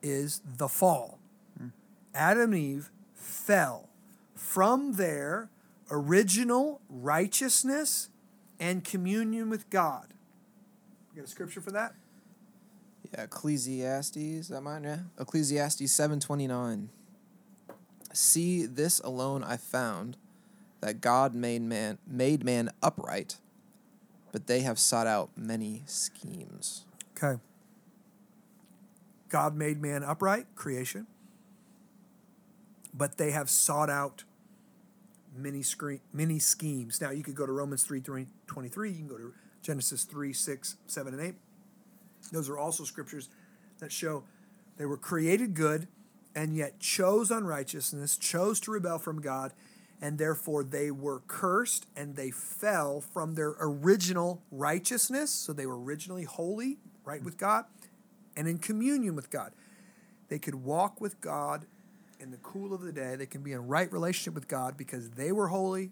is 0.00 0.40
the 0.44 0.68
fall. 0.68 1.18
Adam 2.14 2.54
and 2.54 2.62
Eve 2.62 2.90
fell 3.14 3.90
from 4.34 4.92
their 4.92 5.50
original 5.90 6.80
righteousness 6.88 8.08
and 8.58 8.82
communion 8.82 9.50
with 9.50 9.68
God. 9.68 10.14
You 11.16 11.22
got 11.22 11.28
a 11.28 11.30
scripture 11.30 11.62
for 11.62 11.70
that? 11.70 11.94
Yeah, 13.10 13.22
Ecclesiastes, 13.22 14.18
is 14.18 14.48
that 14.48 14.60
mine? 14.60 14.84
Yeah. 14.84 14.98
Ecclesiastes 15.18 15.90
seven 15.90 16.20
twenty 16.20 16.46
nine. 16.46 16.90
See 18.12 18.66
this 18.66 19.00
alone 19.00 19.42
I 19.42 19.56
found, 19.56 20.18
that 20.82 21.00
God 21.00 21.34
made 21.34 21.62
man 21.62 21.96
made 22.06 22.44
man 22.44 22.68
upright, 22.82 23.38
but 24.30 24.46
they 24.46 24.60
have 24.60 24.78
sought 24.78 25.06
out 25.06 25.30
many 25.34 25.84
schemes. 25.86 26.84
Okay. 27.16 27.40
God 29.30 29.56
made 29.56 29.80
man 29.80 30.04
upright, 30.04 30.54
creation, 30.54 31.06
but 32.92 33.16
they 33.16 33.30
have 33.30 33.48
sought 33.48 33.88
out 33.88 34.24
many 35.34 35.62
screen, 35.62 36.00
many 36.12 36.38
schemes. 36.38 37.00
Now 37.00 37.08
you 37.08 37.22
could 37.22 37.34
go 37.34 37.46
to 37.46 37.52
Romans 37.52 37.84
3, 37.84 38.02
23, 38.02 38.90
you 38.90 38.96
can 38.98 39.08
go 39.08 39.16
to 39.16 39.32
Genesis 39.66 40.04
3, 40.04 40.32
6, 40.32 40.76
7, 40.86 41.12
and 41.12 41.22
8. 41.22 41.34
Those 42.30 42.48
are 42.48 42.56
also 42.56 42.84
scriptures 42.84 43.28
that 43.80 43.90
show 43.90 44.22
they 44.76 44.86
were 44.86 44.96
created 44.96 45.54
good 45.54 45.88
and 46.36 46.54
yet 46.54 46.78
chose 46.78 47.32
unrighteousness, 47.32 48.16
chose 48.16 48.60
to 48.60 48.70
rebel 48.70 49.00
from 49.00 49.20
God, 49.20 49.52
and 50.00 50.18
therefore 50.18 50.62
they 50.62 50.92
were 50.92 51.22
cursed 51.26 51.86
and 51.96 52.14
they 52.14 52.30
fell 52.30 53.00
from 53.00 53.34
their 53.34 53.56
original 53.58 54.40
righteousness. 54.52 55.32
So 55.32 55.52
they 55.52 55.66
were 55.66 55.82
originally 55.82 56.24
holy, 56.24 56.78
right 57.04 57.24
with 57.24 57.36
God, 57.36 57.64
and 58.36 58.46
in 58.46 58.58
communion 58.58 59.16
with 59.16 59.30
God. 59.30 59.52
They 60.28 60.38
could 60.38 60.54
walk 60.54 61.00
with 61.00 61.20
God 61.20 61.66
in 62.20 62.30
the 62.30 62.36
cool 62.38 62.72
of 62.72 62.82
the 62.82 62.92
day. 62.92 63.16
They 63.16 63.26
can 63.26 63.42
be 63.42 63.52
in 63.52 63.66
right 63.66 63.90
relationship 63.92 64.34
with 64.34 64.46
God 64.46 64.76
because 64.76 65.10
they 65.10 65.32
were 65.32 65.48
holy 65.48 65.90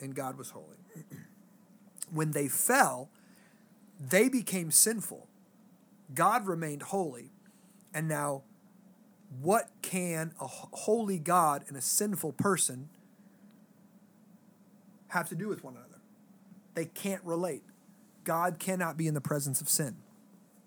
and 0.00 0.14
God 0.14 0.38
was 0.38 0.50
holy. 0.50 0.76
When 2.10 2.32
they 2.32 2.48
fell, 2.48 3.10
they 4.00 4.28
became 4.28 4.70
sinful. 4.70 5.28
God 6.14 6.46
remained 6.46 6.82
holy. 6.82 7.30
And 7.92 8.08
now, 8.08 8.42
what 9.40 9.70
can 9.82 10.32
a 10.40 10.46
holy 10.46 11.18
God 11.18 11.64
and 11.68 11.76
a 11.76 11.80
sinful 11.80 12.32
person 12.32 12.88
have 15.08 15.28
to 15.30 15.34
do 15.34 15.48
with 15.48 15.64
one 15.64 15.74
another? 15.74 16.00
They 16.74 16.84
can't 16.84 17.24
relate. 17.24 17.62
God 18.24 18.58
cannot 18.58 18.96
be 18.96 19.06
in 19.06 19.14
the 19.14 19.20
presence 19.20 19.60
of 19.60 19.68
sin. 19.68 19.96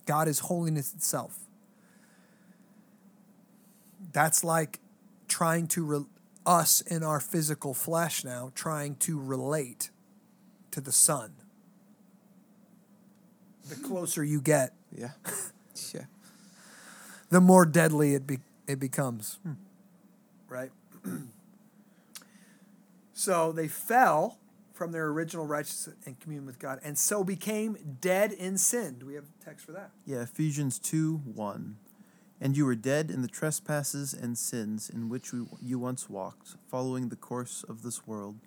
God 0.05 0.27
is 0.27 0.39
holiness 0.39 0.93
itself. 0.93 1.39
That's 4.11 4.43
like 4.43 4.79
trying 5.27 5.67
to 5.67 5.83
re- 5.83 6.05
us 6.45 6.81
in 6.81 7.03
our 7.03 7.19
physical 7.19 7.73
flesh 7.73 8.23
now 8.23 8.51
trying 8.55 8.95
to 8.95 9.19
relate 9.19 9.91
to 10.79 10.85
the 10.85 10.91
sun. 10.91 11.33
The 13.69 13.75
closer 13.75 14.23
you 14.23 14.41
get, 14.41 14.73
Yeah. 14.91 15.11
yeah. 15.93 16.05
the 17.29 17.39
more 17.41 17.65
deadly 17.65 18.15
it 18.15 18.25
be- 18.25 18.39
it 18.67 18.79
becomes. 18.79 19.37
Hmm. 19.43 19.53
Right? 20.47 20.71
so 23.13 23.51
they 23.51 23.67
fell 23.67 24.39
from 24.73 24.91
their 24.91 25.07
original 25.07 25.45
righteousness 25.45 25.95
and 26.05 26.19
communion 26.19 26.45
with 26.45 26.57
God 26.57 26.79
and 26.83 26.97
so 26.97 27.23
became 27.23 27.97
dead 28.01 28.31
in 28.31 28.57
sin. 28.57 28.95
Do 28.99 29.05
we 29.05 29.13
have 29.15 29.25
text 29.43 29.65
for 29.65 29.73
that? 29.73 29.91
Yeah, 30.05 30.21
Ephesians 30.21 30.79
2 30.79 31.17
1. 31.17 31.75
And 32.41 32.55
you 32.55 32.65
were 32.65 32.75
dead 32.75 33.11
in 33.11 33.21
the 33.21 33.27
trespasses 33.27 34.13
and 34.13 34.37
sins 34.37 34.89
in 34.89 35.09
which 35.09 35.33
we, 35.33 35.45
you 35.61 35.77
once 35.77 36.09
walked, 36.09 36.55
following 36.69 37.09
the 37.09 37.17
course 37.17 37.65
of 37.67 37.83
this 37.83 38.07
world, 38.07 38.37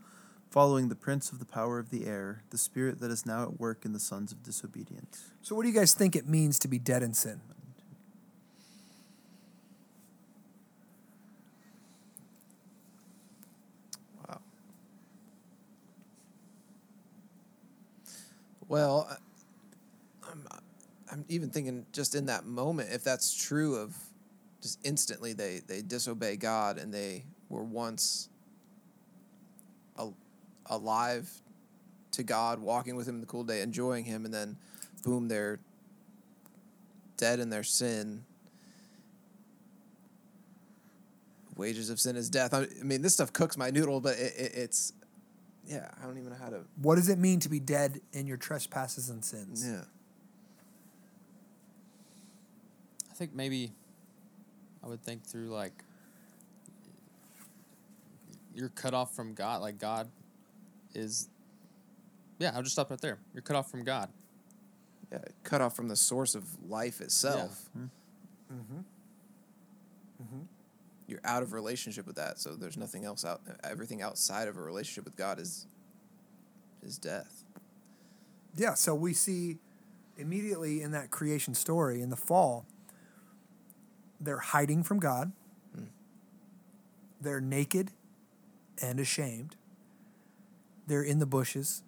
following 0.53 0.91
the 0.91 0.95
prince 0.95 1.33
of 1.33 1.39
the 1.39 1.47
power 1.47 1.79
of 1.79 1.89
the 1.89 2.05
air, 2.05 2.43
the 2.51 2.59
spirit 2.59 3.01
that 3.01 3.11
is 3.11 3.25
now 3.25 3.43
at 3.43 3.59
work 3.59 3.87
in 3.87 3.95
the 3.95 3.99
sons 3.99 4.33
of 4.33 4.43
disobedience. 4.43 5.31
So 5.41 5.57
what 5.57 5.63
do 5.63 5.69
you 5.71 5.75
guys 5.75 5.95
think 5.95 6.15
it 6.15 6.29
means 6.29 6.59
to 6.59 6.69
be 6.69 6.79
dead 6.79 7.03
in 7.03 7.15
sin? 7.15 7.41
Wow. 14.29 14.41
Well, 18.69 19.09
I- 19.11 19.17
I'm, 20.31 20.47
I'm 21.11 21.25
even 21.29 21.49
thinking 21.49 21.87
just 21.93 22.15
in 22.15 22.27
that 22.27 22.45
moment, 22.45 22.91
if 22.93 23.03
that's 23.03 23.35
true 23.35 23.77
of 23.77 23.97
just 24.61 24.79
instantly 24.85 25.33
they, 25.33 25.61
they 25.67 25.81
disobey 25.81 26.37
God 26.37 26.77
and 26.77 26.93
they 26.93 27.25
were 27.49 27.65
once 27.65 28.29
al- 28.29 28.32
alive 30.77 31.31
to 32.13 32.23
God, 32.23 32.61
walking 32.61 32.97
with 32.97 33.09
Him 33.09 33.17
in 33.17 33.21
the 33.21 33.27
cool 33.27 33.45
day, 33.45 33.61
enjoying 33.61 34.05
Him, 34.05 34.25
and 34.25 34.33
then 34.33 34.57
boom, 35.05 35.29
they're 35.29 35.59
dead 37.17 37.41
in 37.41 37.51
their 37.51 37.63
sin. 37.63 38.25
Wages 41.57 41.91
of 41.91 42.01
sin 42.01 42.17
is 42.17 42.31
death. 42.31 42.55
I 42.55 42.63
I 42.63 42.83
mean, 42.83 43.03
this 43.03 43.15
stuff 43.15 43.33
cooks 43.33 43.57
my 43.57 43.71
noodle, 43.71 44.01
but 44.01 44.17
it, 44.17 44.35
it, 44.37 44.53
it's, 44.55 44.93
yeah, 45.67 45.89
I 46.03 46.07
don't 46.07 46.19
even 46.19 46.31
know 46.31 46.39
how 46.41 46.49
to. 46.51 46.65
What 46.81 46.97
does 46.97 47.09
it 47.09 47.19
mean 47.19 47.41
to 47.41 47.49
be 47.49 47.61
dead 47.61 48.01
in 48.13 48.27
your 48.27 48.37
trespasses 48.37 49.11
and 49.11 49.25
sins? 49.25 49.67
Yeah. 49.67 49.83
I 53.11 53.15
think 53.15 53.35
maybe 53.35 53.73
I 54.83 54.89
would 54.89 55.03
think 55.03 55.25
through 55.25 55.51
like 55.51 55.85
you're 58.55 58.71
cut 58.71 58.95
off 58.95 59.15
from 59.15 59.35
God. 59.35 59.61
Like 59.61 59.79
God 59.79 60.09
is. 60.95 61.29
Yeah, 62.39 62.53
I'll 62.55 62.63
just 62.63 62.75
stop 62.75 62.91
right 62.91 63.01
there. 63.01 63.19
You're 63.35 63.43
cut 63.43 63.57
off 63.57 63.71
from 63.71 63.85
God. 63.85 64.09
Yeah, 65.11 65.19
cut 65.45 65.61
off 65.61 65.77
from 65.77 65.89
the 65.89 65.97
source 65.97 66.35
of 66.35 66.45
life 66.69 67.01
itself. 67.01 67.69
Mm-hmm. 67.77 67.87
Mm-hmm. 70.23 70.41
You're 71.07 71.21
out 71.25 71.43
of 71.43 71.53
relationship 71.53 72.07
with 72.07 72.17
that, 72.17 72.39
so 72.39 72.55
there's 72.55 72.77
nothing 72.77 73.05
else 73.05 73.25
out. 73.25 73.43
Everything 73.65 74.01
outside 74.03 74.49
of 74.49 74.57
a 74.57 74.63
relationship 74.63 75.05
with 75.05 75.17
God 75.17 75.39
is 75.39 75.67
is 76.83 76.99
death. 76.99 77.45
Yeah, 78.57 78.75
so 78.75 78.95
we 78.95 79.13
see 79.13 79.59
immediately 80.17 80.83
in 80.83 80.93
that 80.93 81.11
creation 81.11 81.55
story 81.55 82.01
in 82.01 82.11
the 82.11 82.17
fall, 82.17 82.67
they're 84.21 84.39
hiding 84.39 84.83
from 84.83 84.99
God. 84.99 85.33
They're 87.21 87.41
naked 87.41 87.93
and 88.81 88.99
ashamed. 88.99 89.57
They're 90.87 91.03
in 91.03 91.19
the 91.19 91.27
bushes. 91.27 91.83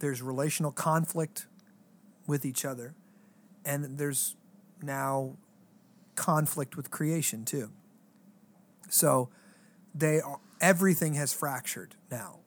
There's 0.00 0.22
relational 0.22 0.72
conflict 0.72 1.46
with 2.26 2.44
each 2.44 2.64
other. 2.64 2.94
And 3.64 3.98
there's 3.98 4.36
now 4.82 5.36
conflict 6.14 6.76
with 6.76 6.90
creation 6.90 7.44
too. 7.44 7.70
So 8.88 9.28
they 9.94 10.20
are, 10.20 10.40
everything 10.60 11.14
has 11.14 11.32
fractured 11.32 11.94
now. 12.10 12.40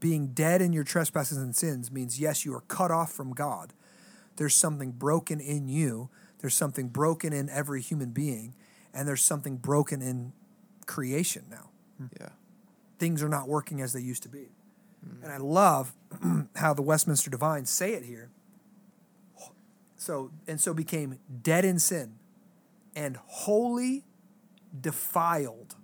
Being 0.00 0.28
dead 0.28 0.60
in 0.60 0.72
your 0.72 0.84
trespasses 0.84 1.38
and 1.38 1.56
sins 1.56 1.90
means 1.90 2.20
yes, 2.20 2.44
you 2.44 2.54
are 2.54 2.60
cut 2.62 2.90
off 2.90 3.12
from 3.12 3.32
God. 3.32 3.72
There's 4.36 4.54
something 4.54 4.90
broken 4.90 5.40
in 5.40 5.68
you. 5.68 6.10
There's 6.40 6.54
something 6.54 6.88
broken 6.88 7.32
in 7.32 7.48
every 7.48 7.80
human 7.80 8.10
being, 8.10 8.54
and 8.92 9.08
there's 9.08 9.22
something 9.22 9.56
broken 9.56 10.02
in 10.02 10.34
creation 10.84 11.44
now. 11.50 11.70
Yeah. 12.20 12.30
Things 12.98 13.22
are 13.22 13.28
not 13.30 13.48
working 13.48 13.80
as 13.80 13.94
they 13.94 14.00
used 14.00 14.22
to 14.24 14.28
be. 14.28 14.48
And 15.22 15.32
I 15.32 15.38
love 15.38 15.94
how 16.56 16.74
the 16.74 16.82
Westminster 16.82 17.30
Divines 17.30 17.70
say 17.70 17.94
it 17.94 18.04
here. 18.04 18.30
So 19.96 20.30
and 20.46 20.60
so 20.60 20.74
became 20.74 21.18
dead 21.42 21.64
in 21.64 21.78
sin 21.78 22.16
and 22.94 23.16
wholly 23.16 24.04
defiled 24.78 25.76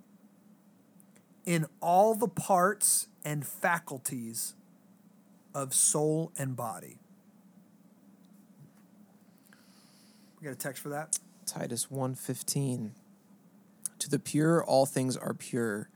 in 1.45 1.65
all 1.81 2.13
the 2.13 2.27
parts 2.27 3.07
and 3.25 3.45
faculties 3.45 4.53
of 5.53 5.73
soul 5.73 6.31
and 6.37 6.55
body. 6.55 6.99
We 10.39 10.45
got 10.45 10.53
a 10.53 10.55
text 10.55 10.81
for 10.81 10.89
that? 10.89 11.19
Titus 11.45 11.87
1:15 11.87 12.91
To 13.99 14.09
the 14.09 14.19
pure 14.19 14.63
all 14.63 14.85
things 14.85 15.17
are 15.17 15.33
pure 15.33 15.89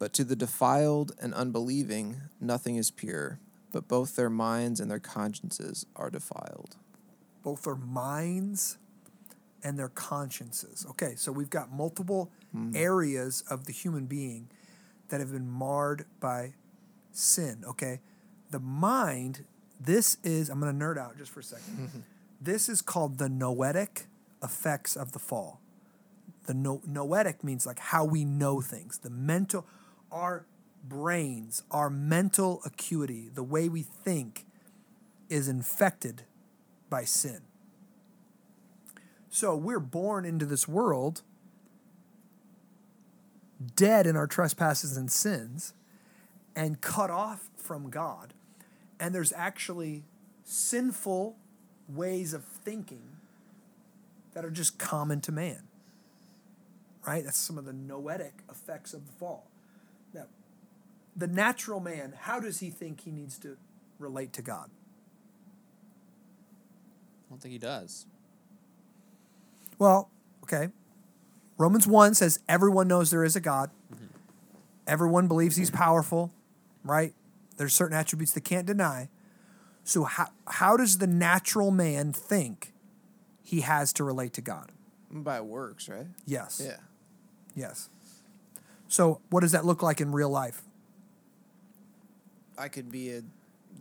but 0.00 0.12
to 0.14 0.24
the 0.24 0.34
defiled 0.34 1.12
and 1.20 1.32
unbelieving 1.32 2.22
nothing 2.40 2.74
is 2.74 2.90
pure 2.90 3.38
but 3.72 3.88
both 3.88 4.16
their 4.16 4.30
minds 4.30 4.80
and 4.80 4.90
their 4.90 4.98
consciences 4.98 5.86
are 5.96 6.10
defiled. 6.10 6.76
both 7.42 7.62
their 7.62 7.76
minds 7.76 8.76
and 9.62 9.78
their 9.78 9.88
consciences. 9.88 10.84
Okay, 10.90 11.14
so 11.16 11.32
we've 11.32 11.50
got 11.50 11.72
multiple 11.72 12.30
mm-hmm. 12.54 12.76
areas 12.76 13.42
of 13.48 13.64
the 13.64 13.72
human 13.72 14.06
being 14.06 14.50
that 15.08 15.20
have 15.20 15.32
been 15.32 15.48
marred 15.48 16.04
by 16.20 16.54
sin. 17.12 17.64
Okay, 17.66 18.00
the 18.50 18.58
mind, 18.58 19.44
this 19.78 20.16
is, 20.22 20.50
I'm 20.50 20.60
going 20.60 20.76
to 20.78 20.84
nerd 20.84 20.98
out 20.98 21.16
just 21.16 21.30
for 21.30 21.40
a 21.40 21.44
second. 21.44 21.78
Mm-hmm. 21.78 21.98
this 22.40 22.68
is 22.68 22.82
called 22.82 23.18
the 23.18 23.28
noetic 23.28 24.06
effects 24.42 24.96
of 24.96 25.12
the 25.12 25.18
fall. 25.18 25.60
The 26.46 26.54
no, 26.54 26.82
noetic 26.86 27.44
means 27.44 27.66
like 27.66 27.78
how 27.78 28.04
we 28.04 28.24
know 28.24 28.60
things, 28.60 28.98
the 28.98 29.10
mental, 29.10 29.66
our 30.10 30.46
brains, 30.82 31.62
our 31.70 31.90
mental 31.90 32.60
acuity, 32.64 33.28
the 33.32 33.42
way 33.42 33.68
we 33.68 33.82
think 33.82 34.46
is 35.28 35.48
infected 35.48 36.22
by 36.88 37.04
sin. 37.04 37.42
So 39.28 39.54
we're 39.56 39.78
born 39.78 40.24
into 40.24 40.44
this 40.44 40.66
world 40.66 41.22
dead 43.76 44.06
in 44.06 44.16
our 44.16 44.26
trespasses 44.26 44.96
and 44.96 45.10
sins 45.10 45.74
and 46.56 46.80
cut 46.80 47.10
off 47.10 47.50
from 47.56 47.90
God. 47.90 48.34
And 48.98 49.14
there's 49.14 49.32
actually 49.34 50.04
sinful 50.44 51.36
ways 51.88 52.34
of 52.34 52.44
thinking 52.44 53.16
that 54.34 54.44
are 54.44 54.50
just 54.50 54.78
common 54.78 55.20
to 55.22 55.32
man. 55.32 55.62
Right? 57.06 57.24
That's 57.24 57.38
some 57.38 57.58
of 57.58 57.64
the 57.64 57.72
noetic 57.72 58.42
effects 58.50 58.92
of 58.92 59.06
the 59.06 59.12
fall. 59.12 59.49
The 61.16 61.26
natural 61.26 61.80
man, 61.80 62.14
how 62.18 62.40
does 62.40 62.60
he 62.60 62.70
think 62.70 63.02
he 63.02 63.10
needs 63.10 63.38
to 63.40 63.56
relate 63.98 64.32
to 64.34 64.42
God? 64.42 64.70
I 67.26 67.30
don't 67.30 67.40
think 67.40 67.52
he 67.52 67.58
does. 67.58 68.06
Well, 69.78 70.10
okay. 70.42 70.68
Romans 71.58 71.86
1 71.86 72.14
says 72.14 72.40
everyone 72.48 72.88
knows 72.88 73.10
there 73.10 73.24
is 73.24 73.36
a 73.36 73.40
God. 73.40 73.70
Mm-hmm. 73.92 74.06
Everyone 74.86 75.28
believes 75.28 75.56
he's 75.56 75.70
powerful, 75.70 76.32
right? 76.84 77.12
There's 77.56 77.74
certain 77.74 77.96
attributes 77.96 78.32
they 78.32 78.40
can't 78.40 78.66
deny. 78.66 79.08
So 79.84 80.04
how 80.04 80.28
how 80.46 80.76
does 80.76 80.98
the 80.98 81.06
natural 81.06 81.70
man 81.70 82.12
think 82.12 82.72
he 83.42 83.60
has 83.62 83.92
to 83.94 84.04
relate 84.04 84.32
to 84.34 84.40
God? 84.40 84.72
By 85.10 85.40
works, 85.40 85.88
right? 85.88 86.06
Yes. 86.24 86.62
Yeah. 86.64 86.76
Yes. 87.54 87.88
So 88.88 89.20
what 89.30 89.40
does 89.40 89.52
that 89.52 89.64
look 89.64 89.82
like 89.82 90.00
in 90.00 90.12
real 90.12 90.30
life? 90.30 90.62
I 92.60 92.68
could 92.68 92.92
be 92.92 93.12
a 93.12 93.22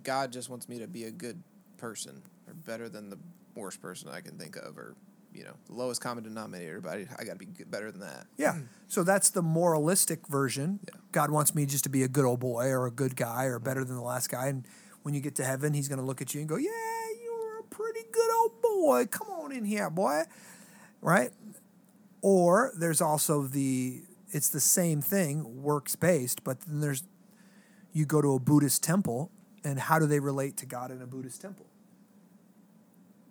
God 0.03 0.31
just 0.31 0.49
wants 0.49 0.69
me 0.69 0.79
to 0.79 0.87
be 0.87 1.03
a 1.05 1.11
good 1.11 1.41
person 1.77 2.21
or 2.47 2.53
better 2.53 2.89
than 2.89 3.09
the 3.09 3.17
worst 3.55 3.81
person 3.81 4.09
I 4.09 4.21
can 4.21 4.37
think 4.37 4.55
of 4.55 4.77
or 4.77 4.95
you 5.33 5.43
know, 5.43 5.53
the 5.67 5.73
lowest 5.73 6.01
common 6.01 6.23
denominator, 6.23 6.81
but 6.81 6.93
I, 6.93 7.07
I 7.19 7.23
got 7.23 7.33
to 7.33 7.37
be 7.37 7.45
good, 7.45 7.69
better 7.69 7.91
than 7.91 8.01
that. 8.01 8.25
Yeah. 8.37 8.57
So 8.87 9.03
that's 9.03 9.29
the 9.29 9.41
moralistic 9.41 10.27
version. 10.27 10.79
Yeah. 10.87 10.99
God 11.11 11.29
wants 11.29 11.53
me 11.53 11.65
just 11.65 11.83
to 11.83 11.89
be 11.89 12.03
a 12.03 12.07
good 12.07 12.25
old 12.25 12.39
boy 12.39 12.69
or 12.69 12.87
a 12.87 12.91
good 12.91 13.15
guy 13.15 13.45
or 13.45 13.59
better 13.59 13.83
than 13.83 13.95
the 13.95 14.01
last 14.01 14.29
guy. 14.29 14.47
And 14.47 14.65
when 15.03 15.13
you 15.13 15.21
get 15.21 15.35
to 15.35 15.43
heaven, 15.43 15.73
he's 15.73 15.87
going 15.87 15.99
to 15.99 16.05
look 16.05 16.21
at 16.21 16.33
you 16.33 16.39
and 16.39 16.49
go, 16.49 16.57
Yeah, 16.57 16.71
you're 17.23 17.59
a 17.59 17.63
pretty 17.63 18.01
good 18.11 18.31
old 18.41 18.61
boy. 18.61 19.05
Come 19.05 19.27
on 19.29 19.51
in 19.51 19.65
here, 19.65 19.89
boy. 19.89 20.23
Right? 21.01 21.31
Or 22.21 22.73
there's 22.75 22.99
also 22.99 23.43
the, 23.43 24.01
it's 24.31 24.49
the 24.49 24.59
same 24.59 25.01
thing, 25.01 25.61
works 25.61 25.95
based, 25.95 26.43
but 26.43 26.59
then 26.61 26.81
there's, 26.81 27.03
you 27.93 28.05
go 28.05 28.21
to 28.21 28.33
a 28.33 28.39
Buddhist 28.39 28.83
temple, 28.83 29.31
and 29.63 29.79
how 29.79 29.99
do 29.99 30.05
they 30.05 30.19
relate 30.19 30.57
to 30.57 30.65
God 30.65 30.91
in 30.91 31.01
a 31.01 31.07
Buddhist 31.07 31.41
temple? 31.41 31.65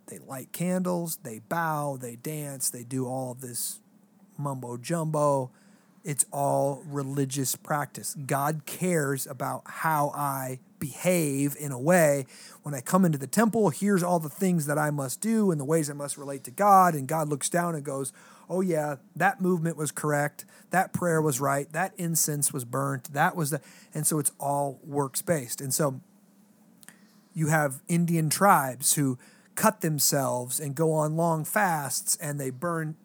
They 0.06 0.18
light 0.18 0.52
candles, 0.52 1.18
they 1.22 1.40
bow, 1.40 1.98
they 2.00 2.16
dance, 2.16 2.70
they 2.70 2.82
do 2.82 3.06
all 3.06 3.32
of 3.32 3.40
this 3.40 3.80
mumbo 4.38 4.76
jumbo. 4.76 5.50
It's 6.04 6.24
all 6.32 6.82
religious 6.86 7.56
practice. 7.56 8.14
God 8.26 8.62
cares 8.64 9.26
about 9.26 9.62
how 9.66 10.10
I 10.14 10.60
behave 10.78 11.56
in 11.58 11.72
a 11.72 11.78
way. 11.78 12.24
When 12.62 12.74
I 12.74 12.80
come 12.80 13.04
into 13.04 13.18
the 13.18 13.26
temple, 13.26 13.68
here's 13.70 14.02
all 14.02 14.18
the 14.18 14.30
things 14.30 14.66
that 14.66 14.78
I 14.78 14.90
must 14.90 15.20
do 15.20 15.50
and 15.50 15.60
the 15.60 15.64
ways 15.64 15.90
I 15.90 15.94
must 15.94 16.16
relate 16.16 16.44
to 16.44 16.50
God. 16.50 16.94
And 16.94 17.06
God 17.06 17.28
looks 17.28 17.50
down 17.50 17.74
and 17.74 17.84
goes, 17.84 18.12
Oh, 18.48 18.60
yeah, 18.60 18.96
that 19.14 19.40
movement 19.40 19.76
was 19.76 19.90
correct. 19.90 20.44
That 20.70 20.92
prayer 20.92 21.20
was 21.20 21.40
right. 21.40 21.70
That 21.72 21.92
incense 21.96 22.52
was 22.52 22.64
burnt. 22.64 23.12
That 23.12 23.36
was 23.36 23.50
the. 23.50 23.60
And 23.94 24.06
so 24.06 24.18
it's 24.18 24.32
all 24.38 24.80
works 24.84 25.22
based. 25.22 25.60
And 25.60 25.72
so 25.72 26.00
you 27.34 27.48
have 27.48 27.82
Indian 27.88 28.30
tribes 28.30 28.94
who 28.94 29.18
cut 29.54 29.80
themselves 29.80 30.60
and 30.60 30.74
go 30.74 30.92
on 30.92 31.16
long 31.16 31.44
fasts 31.44 32.16
and 32.20 32.40
they 32.40 32.50
burn 32.50 32.96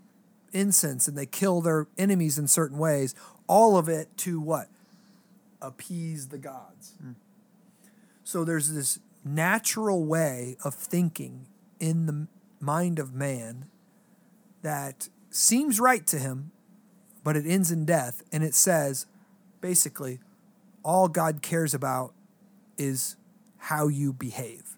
incense 0.54 1.08
and 1.08 1.18
they 1.18 1.26
kill 1.26 1.62
their 1.62 1.88
enemies 1.98 2.38
in 2.38 2.48
certain 2.48 2.78
ways. 2.78 3.16
All 3.48 3.78
of 3.78 3.90
it 3.90 4.16
to 4.18 4.40
what? 4.40 4.70
Appease 5.62 6.30
the 6.30 6.38
gods. 6.38 6.94
Hmm. 7.02 7.12
So 8.24 8.44
there's 8.44 8.72
this 8.74 9.00
natural 9.26 10.06
way 10.06 10.58
of 10.64 10.74
thinking 10.74 11.48
in 11.80 12.06
the 12.06 12.28
mind 12.60 13.00
of 13.00 13.14
man 13.14 13.66
that 14.62 15.10
seems 15.36 15.80
right 15.80 16.06
to 16.08 16.18
him, 16.18 16.52
but 17.24 17.36
it 17.36 17.46
ends 17.46 17.72
in 17.72 17.86
death. 17.86 18.24
And 18.32 18.44
it 18.44 18.56
says 18.56 19.06
basically, 19.62 20.20
all 20.84 21.08
God 21.08 21.42
cares 21.42 21.74
about 21.74 22.14
is 22.78 23.16
how 23.58 23.88
you 23.88 24.12
behave, 24.12 24.76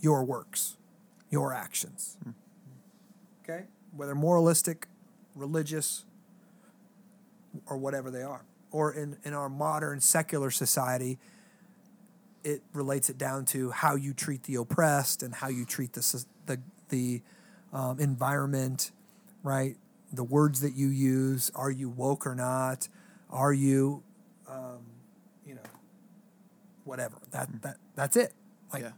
your 0.00 0.24
works, 0.24 0.76
your 1.30 1.52
actions. 1.52 2.16
Okay? 3.42 3.64
Whether 3.96 4.14
moralistic, 4.14 4.88
religious, 5.34 6.04
or 7.66 7.76
whatever 7.76 8.10
they 8.10 8.22
are. 8.22 8.44
Or 8.70 8.92
in, 8.92 9.16
in 9.24 9.34
our 9.34 9.48
modern 9.48 10.00
secular 10.00 10.50
society, 10.50 11.18
it 12.42 12.62
relates 12.72 13.08
it 13.08 13.16
down 13.16 13.44
to 13.46 13.70
how 13.70 13.94
you 13.94 14.12
treat 14.12 14.42
the 14.44 14.56
oppressed 14.56 15.22
and 15.22 15.34
how 15.34 15.48
you 15.48 15.64
treat 15.64 15.92
the 15.94 16.24
the 16.46 16.60
the 16.90 17.22
um, 17.72 17.98
environment, 17.98 18.92
right? 19.44 19.76
The 20.12 20.24
words 20.24 20.60
that 20.62 20.74
you 20.74 20.88
use. 20.88 21.50
Are 21.54 21.70
you 21.70 21.88
woke 21.88 22.26
or 22.26 22.34
not? 22.34 22.88
Are 23.30 23.52
you, 23.52 24.02
um, 24.48 24.80
you 25.46 25.54
know, 25.54 25.60
whatever. 26.84 27.16
That 27.30 27.48
that 27.62 27.76
that's 27.94 28.16
it. 28.16 28.32
Like, 28.72 28.82
Yeah. 28.82 28.90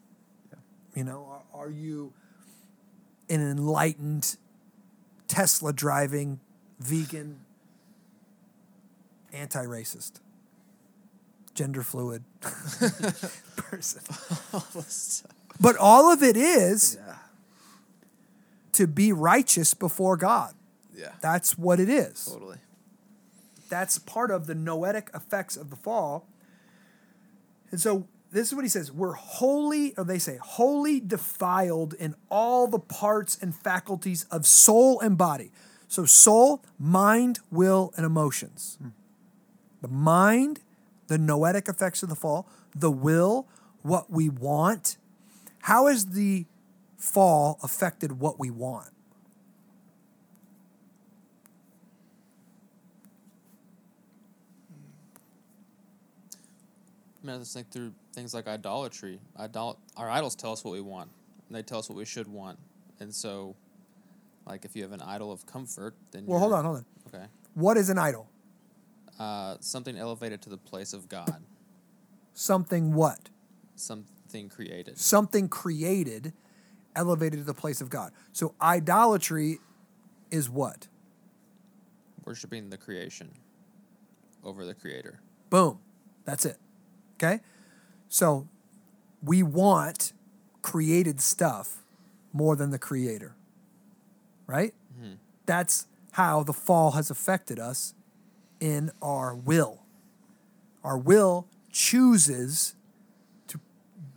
you 0.94 1.04
know, 1.04 1.42
are, 1.52 1.64
are 1.66 1.70
you 1.70 2.12
an 3.28 3.42
enlightened 3.42 4.36
Tesla 5.28 5.72
driving 5.74 6.40
vegan 6.78 7.40
anti-racist? 9.32 10.20
gender 11.54 11.82
fluid 11.82 12.22
person. 13.56 14.02
All. 14.52 14.62
But 15.58 15.76
all 15.78 16.12
of 16.12 16.22
it 16.22 16.36
is 16.36 16.98
Yeah. 17.00 17.14
To 18.76 18.86
be 18.86 19.12
righteous 19.12 19.74
before 19.74 20.16
God. 20.16 20.54
Yeah. 20.94 21.12
That's 21.20 21.58
what 21.58 21.80
it 21.80 21.88
is. 21.88 22.26
Totally. 22.26 22.58
That's 23.68 23.98
part 23.98 24.30
of 24.30 24.46
the 24.46 24.54
noetic 24.54 25.10
effects 25.14 25.56
of 25.56 25.70
the 25.70 25.76
fall. 25.76 26.26
And 27.70 27.80
so 27.80 28.06
this 28.30 28.48
is 28.48 28.54
what 28.54 28.64
he 28.64 28.68
says 28.68 28.92
we're 28.92 29.12
wholly, 29.12 29.94
or 29.96 30.04
they 30.04 30.18
say, 30.18 30.38
wholly 30.40 31.00
defiled 31.00 31.94
in 31.94 32.14
all 32.30 32.68
the 32.68 32.78
parts 32.78 33.38
and 33.40 33.54
faculties 33.54 34.24
of 34.30 34.46
soul 34.46 35.00
and 35.00 35.18
body. 35.18 35.50
So, 35.88 36.04
soul, 36.04 36.64
mind, 36.78 37.38
will, 37.50 37.92
and 37.96 38.04
emotions. 38.04 38.76
The 39.82 39.88
mind, 39.88 40.60
the 41.06 41.16
noetic 41.16 41.68
effects 41.68 42.02
of 42.02 42.08
the 42.08 42.16
fall, 42.16 42.48
the 42.74 42.90
will, 42.90 43.46
what 43.82 44.10
we 44.10 44.28
want. 44.28 44.96
How 45.60 45.86
is 45.86 46.06
the 46.06 46.46
fall 46.96 47.58
affected 47.62 48.18
what 48.20 48.38
we 48.38 48.50
want? 48.50 48.90
I 57.22 57.26
mean, 57.26 57.36
I 57.36 57.38
just 57.38 57.54
think 57.54 57.70
through 57.70 57.92
things 58.12 58.34
like 58.34 58.46
idolatry. 58.46 59.20
Idol- 59.36 59.78
our 59.96 60.08
idols 60.08 60.34
tell 60.34 60.52
us 60.52 60.64
what 60.64 60.72
we 60.72 60.80
want. 60.80 61.10
And 61.48 61.56
they 61.56 61.62
tell 61.62 61.78
us 61.78 61.88
what 61.88 61.96
we 61.96 62.04
should 62.04 62.28
want. 62.28 62.58
And 63.00 63.14
so, 63.14 63.56
like, 64.46 64.64
if 64.64 64.76
you 64.76 64.82
have 64.82 64.92
an 64.92 65.00
idol 65.02 65.32
of 65.32 65.46
comfort, 65.46 65.94
then 66.12 66.26
Well, 66.26 66.38
hold 66.38 66.52
on, 66.52 66.64
hold 66.64 66.76
on. 66.78 66.86
Okay, 67.08 67.26
What 67.54 67.76
is 67.76 67.88
an 67.90 67.98
idol? 67.98 68.28
uh, 69.18 69.56
something 69.60 69.96
elevated 69.96 70.42
to 70.42 70.50
the 70.50 70.58
place 70.58 70.92
of 70.92 71.08
God, 71.08 71.42
Something 72.34 72.92
what? 72.92 73.30
something 73.76 74.48
created. 74.50 74.98
something 74.98 75.48
created 75.48 76.32
elevated 76.96 77.38
to 77.38 77.44
the 77.44 77.54
place 77.54 77.80
of 77.80 77.90
God. 77.90 78.12
So 78.32 78.54
idolatry 78.60 79.58
is 80.30 80.50
what? 80.50 80.88
Worshiping 82.24 82.70
the 82.70 82.76
creation 82.76 83.30
over 84.42 84.64
the 84.64 84.74
Creator. 84.74 85.20
Boom. 85.50 85.78
That's 86.24 86.44
it. 86.44 86.58
Okay? 87.14 87.40
So 88.08 88.48
we 89.22 89.42
want 89.42 90.12
created 90.62 91.20
stuff 91.20 91.84
more 92.32 92.56
than 92.56 92.70
the 92.70 92.78
creator. 92.78 93.36
Right? 94.46 94.74
Mm-hmm. 94.98 95.14
That's 95.46 95.86
how 96.12 96.42
the 96.42 96.52
fall 96.52 96.92
has 96.92 97.10
affected 97.10 97.58
us 97.58 97.94
in 98.60 98.90
our 99.00 99.34
will. 99.34 99.82
Our 100.82 100.98
will 100.98 101.46
chooses 101.70 102.74
to 103.48 103.60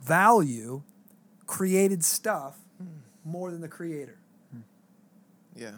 value 0.00 0.82
created 1.46 2.04
stuff 2.04 2.59
more 3.30 3.50
than 3.50 3.60
the 3.60 3.68
creator. 3.68 4.18
Hmm. 4.52 4.60
Yeah. 5.56 5.72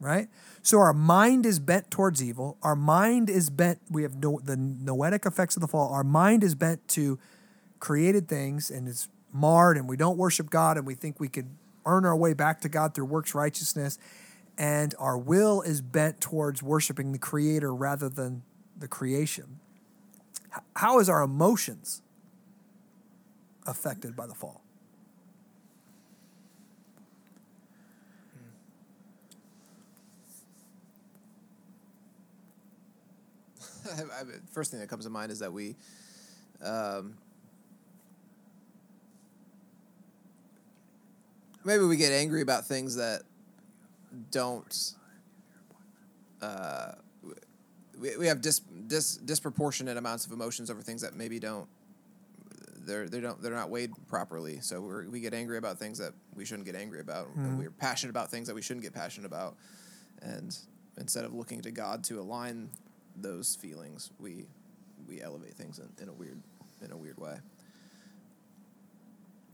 right? 0.00 0.28
So 0.62 0.78
our 0.78 0.92
mind 0.92 1.46
is 1.46 1.58
bent 1.58 1.90
towards 1.90 2.22
evil. 2.22 2.56
Our 2.62 2.76
mind 2.76 3.30
is 3.30 3.50
bent. 3.50 3.80
We 3.90 4.02
have 4.02 4.16
no, 4.16 4.40
the 4.42 4.56
noetic 4.56 5.26
effects 5.26 5.56
of 5.56 5.60
the 5.60 5.68
fall. 5.68 5.92
Our 5.92 6.04
mind 6.04 6.44
is 6.44 6.54
bent 6.54 6.86
to 6.88 7.18
created 7.80 8.28
things 8.28 8.70
and 8.70 8.88
is 8.88 9.08
marred, 9.32 9.76
and 9.76 9.88
we 9.88 9.96
don't 9.96 10.16
worship 10.16 10.50
God, 10.50 10.76
and 10.76 10.86
we 10.86 10.94
think 10.94 11.20
we 11.20 11.28
could 11.28 11.48
earn 11.84 12.04
our 12.04 12.16
way 12.16 12.32
back 12.32 12.60
to 12.62 12.68
God 12.68 12.94
through 12.94 13.04
works 13.06 13.34
righteousness. 13.34 13.98
And 14.58 14.94
our 14.98 15.18
will 15.18 15.60
is 15.60 15.82
bent 15.82 16.20
towards 16.20 16.62
worshiping 16.62 17.12
the 17.12 17.18
Creator 17.18 17.74
rather 17.74 18.08
than 18.08 18.42
the 18.76 18.88
creation. 18.88 19.60
How 20.76 20.98
is 20.98 21.08
our 21.08 21.22
emotions 21.22 22.02
affected 23.66 24.16
by 24.16 24.26
the 24.26 24.34
fall? 24.34 24.62
I, 33.86 34.02
I, 34.20 34.24
first 34.52 34.70
thing 34.70 34.80
that 34.80 34.88
comes 34.88 35.04
to 35.04 35.10
mind 35.10 35.32
is 35.32 35.38
that 35.40 35.52
we, 35.52 35.76
um, 36.62 37.16
maybe 41.64 41.84
we 41.84 41.96
get 41.96 42.12
angry 42.12 42.42
about 42.42 42.66
things 42.66 42.96
that 42.96 43.22
don't. 44.30 44.94
Uh, 46.40 46.92
we, 47.98 48.16
we 48.18 48.26
have 48.26 48.40
dis, 48.40 48.60
dis, 48.60 49.16
disproportionate 49.16 49.96
amounts 49.96 50.26
of 50.26 50.32
emotions 50.32 50.70
over 50.70 50.82
things 50.82 51.02
that 51.02 51.14
maybe 51.14 51.38
don't. 51.38 51.66
They're 52.78 53.08
they 53.08 53.20
don't 53.20 53.42
they're 53.42 53.52
not 53.52 53.68
weighed 53.68 53.90
properly. 54.06 54.60
So 54.60 54.80
we 54.80 55.08
we 55.08 55.20
get 55.20 55.34
angry 55.34 55.58
about 55.58 55.78
things 55.78 55.98
that 55.98 56.12
we 56.36 56.44
shouldn't 56.44 56.66
get 56.66 56.76
angry 56.76 57.00
about. 57.00 57.28
And 57.34 57.58
we're 57.58 57.70
passionate 57.70 58.10
about 58.10 58.30
things 58.30 58.46
that 58.46 58.54
we 58.54 58.62
shouldn't 58.62 58.84
get 58.84 58.94
passionate 58.94 59.26
about. 59.26 59.56
And 60.22 60.56
instead 60.98 61.24
of 61.24 61.34
looking 61.34 61.60
to 61.62 61.70
God 61.72 62.04
to 62.04 62.20
align 62.20 62.70
those 63.16 63.56
feelings, 63.56 64.10
we 64.18 64.46
we 65.08 65.22
elevate 65.22 65.54
things 65.54 65.78
in, 65.78 65.88
in 66.02 66.08
a 66.08 66.12
weird 66.12 66.40
in 66.84 66.92
a 66.92 66.96
weird 66.96 67.18
way. 67.18 67.38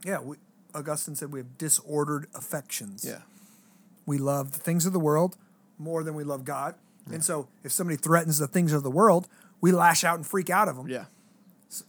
Yeah, 0.05 0.20
we, 0.20 0.37
Augustine 0.75 1.14
said 1.14 1.33
we 1.33 1.40
have 1.40 1.59
disordered 1.59 2.27
affections. 2.35 3.05
Yeah. 3.07 3.22
We 4.05 4.18
love 4.18 4.53
the 4.53 4.59
things 4.59 4.85
of 4.87 4.92
the 4.92 5.01
world 5.01 5.37
more 5.79 6.03
than 6.03 6.14
we 6.14 6.25
love 6.25 6.44
God. 6.44 6.75
And 7.11 7.25
so 7.25 7.48
if 7.64 7.72
somebody 7.72 7.96
threatens 7.96 8.38
the 8.38 8.46
things 8.46 8.72
of 8.72 8.83
the 8.83 8.90
world, 8.90 9.29
we 9.61 9.72
lash 9.72 10.05
out 10.05 10.16
and 10.16 10.27
freak 10.27 10.51
out 10.51 10.68
of 10.68 10.77
them. 10.77 10.88
Yeah. 10.88 11.07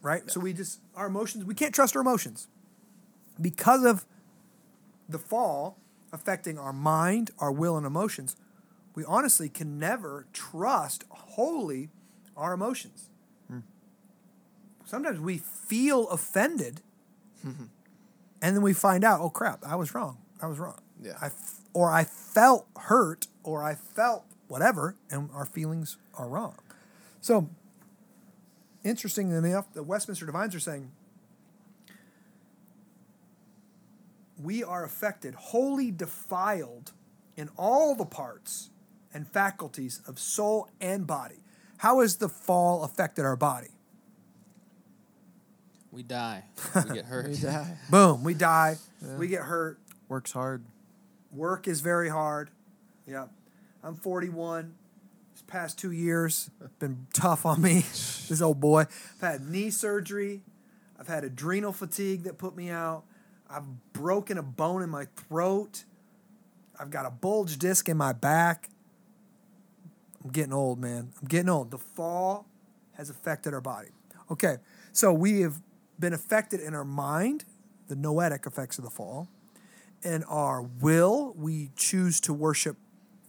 Right? 0.01 0.29
So 0.29 0.39
we 0.39 0.53
just, 0.53 0.79
our 0.95 1.07
emotions, 1.07 1.45
we 1.45 1.53
can't 1.53 1.73
trust 1.73 1.95
our 1.95 2.01
emotions. 2.01 2.47
Because 3.39 3.83
of 3.83 4.05
the 5.09 5.19
fall 5.19 5.77
affecting 6.11 6.57
our 6.57 6.73
mind, 6.73 7.31
our 7.39 7.51
will, 7.51 7.75
and 7.77 7.85
emotions, 7.85 8.35
we 8.95 9.03
honestly 9.05 9.49
can 9.49 9.79
never 9.79 10.27
trust 10.33 11.03
wholly 11.09 11.89
our 12.37 12.53
emotions. 12.53 13.09
Hmm. 13.47 13.59
Sometimes 14.85 15.19
we 15.19 15.37
feel 15.37 16.07
offended 16.09 16.81
mm-hmm. 17.45 17.65
and 18.41 18.55
then 18.55 18.61
we 18.61 18.73
find 18.73 19.03
out, 19.03 19.19
oh 19.21 19.29
crap, 19.29 19.63
I 19.65 19.75
was 19.75 19.93
wrong. 19.95 20.17
I 20.41 20.47
was 20.47 20.59
wrong. 20.59 20.79
Yeah. 21.01 21.13
I 21.21 21.27
f- 21.27 21.61
or 21.73 21.91
I 21.91 22.03
felt 22.03 22.67
hurt 22.77 23.27
or 23.43 23.63
I 23.63 23.75
felt 23.75 24.25
whatever, 24.47 24.95
and 25.09 25.29
our 25.33 25.45
feelings 25.45 25.97
are 26.15 26.27
wrong. 26.27 26.55
So, 27.21 27.49
interestingly 28.83 29.35
enough, 29.35 29.73
the 29.73 29.83
Westminster 29.83 30.25
Divines 30.25 30.53
are 30.53 30.59
saying 30.59 30.91
we 34.41 34.63
are 34.63 34.83
affected, 34.83 35.33
wholly 35.35 35.89
defiled 35.89 36.91
in 37.35 37.49
all 37.57 37.95
the 37.95 38.05
parts 38.05 38.69
and 39.13 39.27
faculties 39.27 40.01
of 40.07 40.19
soul 40.19 40.69
and 40.81 41.05
body. 41.05 41.43
How 41.77 42.01
has 42.01 42.17
the 42.17 42.29
fall 42.29 42.83
affected 42.83 43.25
our 43.25 43.35
body? 43.35 43.69
We 45.91 46.03
die. 46.03 46.45
We 46.87 46.95
get 46.95 47.05
hurt. 47.05 47.27
We 47.27 47.35
die. 47.35 47.77
Boom, 47.89 48.23
we 48.23 48.33
die, 48.33 48.77
we 49.17 49.27
get 49.27 49.41
hurt, 49.41 49.79
Works 50.07 50.31
hard. 50.31 50.63
Work 51.31 51.67
is 51.67 51.81
very 51.81 52.09
hard. 52.09 52.51
Yeah. 53.07 53.25
I'm 53.83 53.95
41. 53.95 54.75
This 55.33 55.41
past 55.41 55.79
two 55.79 55.91
years 55.91 56.51
been 56.79 57.07
tough 57.13 57.45
on 57.45 57.61
me. 57.61 57.73
this 57.81 58.41
old 58.41 58.59
boy. 58.59 58.81
I've 58.81 59.21
had 59.21 59.49
knee 59.49 59.71
surgery. 59.71 60.41
I've 60.99 61.07
had 61.07 61.23
adrenal 61.23 61.73
fatigue 61.73 62.23
that 62.23 62.37
put 62.37 62.55
me 62.55 62.69
out. 62.69 63.03
I've 63.49 63.63
broken 63.93 64.37
a 64.37 64.43
bone 64.43 64.83
in 64.83 64.89
my 64.89 65.07
throat. 65.15 65.83
I've 66.79 66.91
got 66.91 67.05
a 67.05 67.11
bulge 67.11 67.57
disc 67.57 67.89
in 67.89 67.97
my 67.97 68.13
back. 68.13 68.69
I'm 70.23 70.31
getting 70.31 70.53
old, 70.53 70.79
man. 70.79 71.11
I'm 71.21 71.27
getting 71.27 71.49
old. 71.49 71.71
The 71.71 71.77
fall 71.77 72.47
has 72.93 73.09
affected 73.09 73.53
our 73.53 73.61
body. 73.61 73.89
Okay, 74.31 74.57
so 74.91 75.11
we 75.11 75.41
have 75.41 75.61
been 75.99 76.13
affected 76.13 76.59
in 76.59 76.73
our 76.73 76.85
mind, 76.85 77.45
the 77.87 77.95
noetic 77.95 78.45
effects 78.45 78.77
of 78.77 78.83
the 78.83 78.89
fall 78.89 79.27
in 80.03 80.23
our 80.25 80.61
will, 80.61 81.33
we 81.37 81.71
choose 81.75 82.19
to 82.21 82.33
worship 82.33 82.77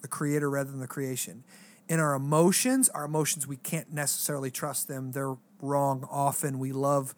the 0.03 0.09
creator 0.09 0.51
rather 0.51 0.71
than 0.71 0.81
the 0.81 0.87
creation. 0.87 1.45
In 1.89 2.01
our 2.01 2.15
emotions, 2.15 2.89
our 2.89 3.05
emotions, 3.05 3.47
we 3.47 3.57
can't 3.57 3.93
necessarily 3.93 4.51
trust 4.51 4.89
them. 4.89 5.13
They're 5.13 5.37
wrong 5.61 6.07
often. 6.11 6.59
We 6.59 6.73
love 6.73 7.15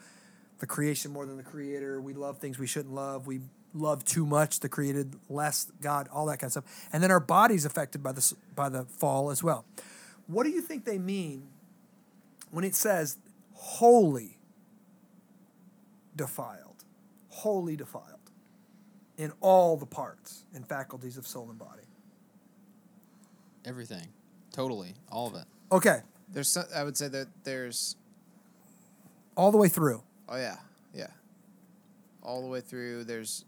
the 0.59 0.67
creation 0.67 1.13
more 1.13 1.27
than 1.27 1.37
the 1.37 1.43
creator. 1.43 2.01
We 2.01 2.15
love 2.15 2.39
things 2.39 2.59
we 2.59 2.67
shouldn't 2.67 2.95
love. 2.95 3.27
We 3.27 3.41
love 3.77 4.05
too 4.05 4.27
much 4.27 4.61
the 4.61 4.69
created, 4.69 5.17
less 5.29 5.71
God, 5.81 6.09
all 6.13 6.27
that 6.27 6.39
kind 6.39 6.49
of 6.49 6.53
stuff. 6.53 6.89
And 6.93 7.03
then 7.03 7.11
our 7.11 7.21
body's 7.21 7.65
affected 7.65 8.03
by 8.03 8.13
this 8.13 8.33
by 8.55 8.69
the 8.69 8.85
fall 8.85 9.31
as 9.31 9.43
well. 9.43 9.65
What 10.27 10.45
do 10.45 10.51
you 10.51 10.61
think 10.61 10.85
they 10.85 10.99
mean 10.99 11.49
when 12.51 12.65
it 12.65 12.75
says 12.75 13.19
wholly 13.55 14.39
defiled? 16.15 16.85
Wholly 17.29 17.77
defiled 17.77 18.17
in 19.19 19.33
all 19.41 19.77
the 19.77 19.87
parts 19.87 20.45
and 20.55 20.67
faculties 20.67 21.17
of 21.17 21.27
soul 21.27 21.49
and 21.51 21.59
body. 21.59 21.83
Everything. 23.65 24.09
Totally. 24.53 24.95
All 25.11 25.27
of 25.27 25.35
it. 25.35 25.45
Okay. 25.71 26.01
There's 26.29 26.57
I 26.75 26.83
would 26.83 26.97
say 26.97 27.09
that 27.09 27.29
there's 27.45 27.97
all 29.37 29.53
the 29.53 29.59
way 29.59 29.69
through. 29.69 30.03
Oh 30.29 30.37
yeah, 30.37 30.57
yeah. 30.93 31.09
All 32.23 32.43
the 32.43 32.49
way 32.49 32.61
through, 32.61 33.05
there's. 33.05 33.45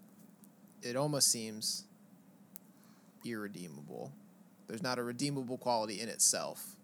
It 0.83 0.97
almost 0.97 1.29
seems 1.31 1.85
irredeemable. 3.25 4.13
There's 4.69 4.83
not 4.83 4.99
a 4.99 5.03
redeemable 5.03 5.59
quality 5.59 6.01
in 6.01 6.09
itself. 6.09 6.77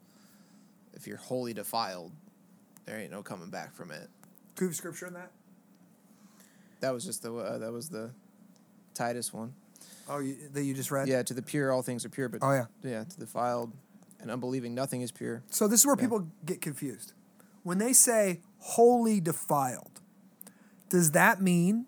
If 0.94 1.06
you're 1.06 1.16
wholly 1.18 1.54
defiled, 1.54 2.12
there 2.86 2.98
ain't 2.98 3.10
no 3.10 3.22
coming 3.22 3.50
back 3.50 3.74
from 3.74 3.90
it. 3.90 4.08
Do 4.56 4.64
you 4.64 4.68
have 4.68 4.76
scripture 4.76 5.06
in 5.06 5.14
that? 5.14 5.30
That 6.80 6.92
was 6.92 7.04
just 7.04 7.22
the 7.22 7.34
uh, 7.34 7.58
that 7.58 7.72
was 7.72 7.88
the 7.88 8.10
Titus 8.94 9.32
one. 9.32 9.54
Oh, 10.08 10.18
you, 10.18 10.36
that 10.52 10.62
you 10.64 10.74
just 10.74 10.90
read? 10.90 11.08
Yeah, 11.08 11.22
to 11.22 11.34
the 11.34 11.42
pure, 11.42 11.72
all 11.72 11.82
things 11.82 12.04
are 12.04 12.10
pure, 12.10 12.28
but 12.28 12.40
Oh, 12.42 12.52
yeah. 12.52 12.66
yeah, 12.82 13.04
to 13.04 13.18
the 13.18 13.24
defiled 13.24 13.72
and 14.20 14.30
unbelieving, 14.30 14.74
nothing 14.74 15.00
is 15.00 15.10
pure. 15.10 15.42
So 15.50 15.66
this 15.66 15.80
is 15.80 15.86
where 15.86 15.96
Yeah. 15.96 16.02
people 16.02 16.28
get 16.44 16.60
confused. 16.60 17.12
When 17.62 17.78
they 17.78 17.92
say 17.94 18.40
wholly 18.58 19.20
defiled, 19.20 20.00
does 20.90 21.12
that 21.12 21.40
mean 21.40 21.86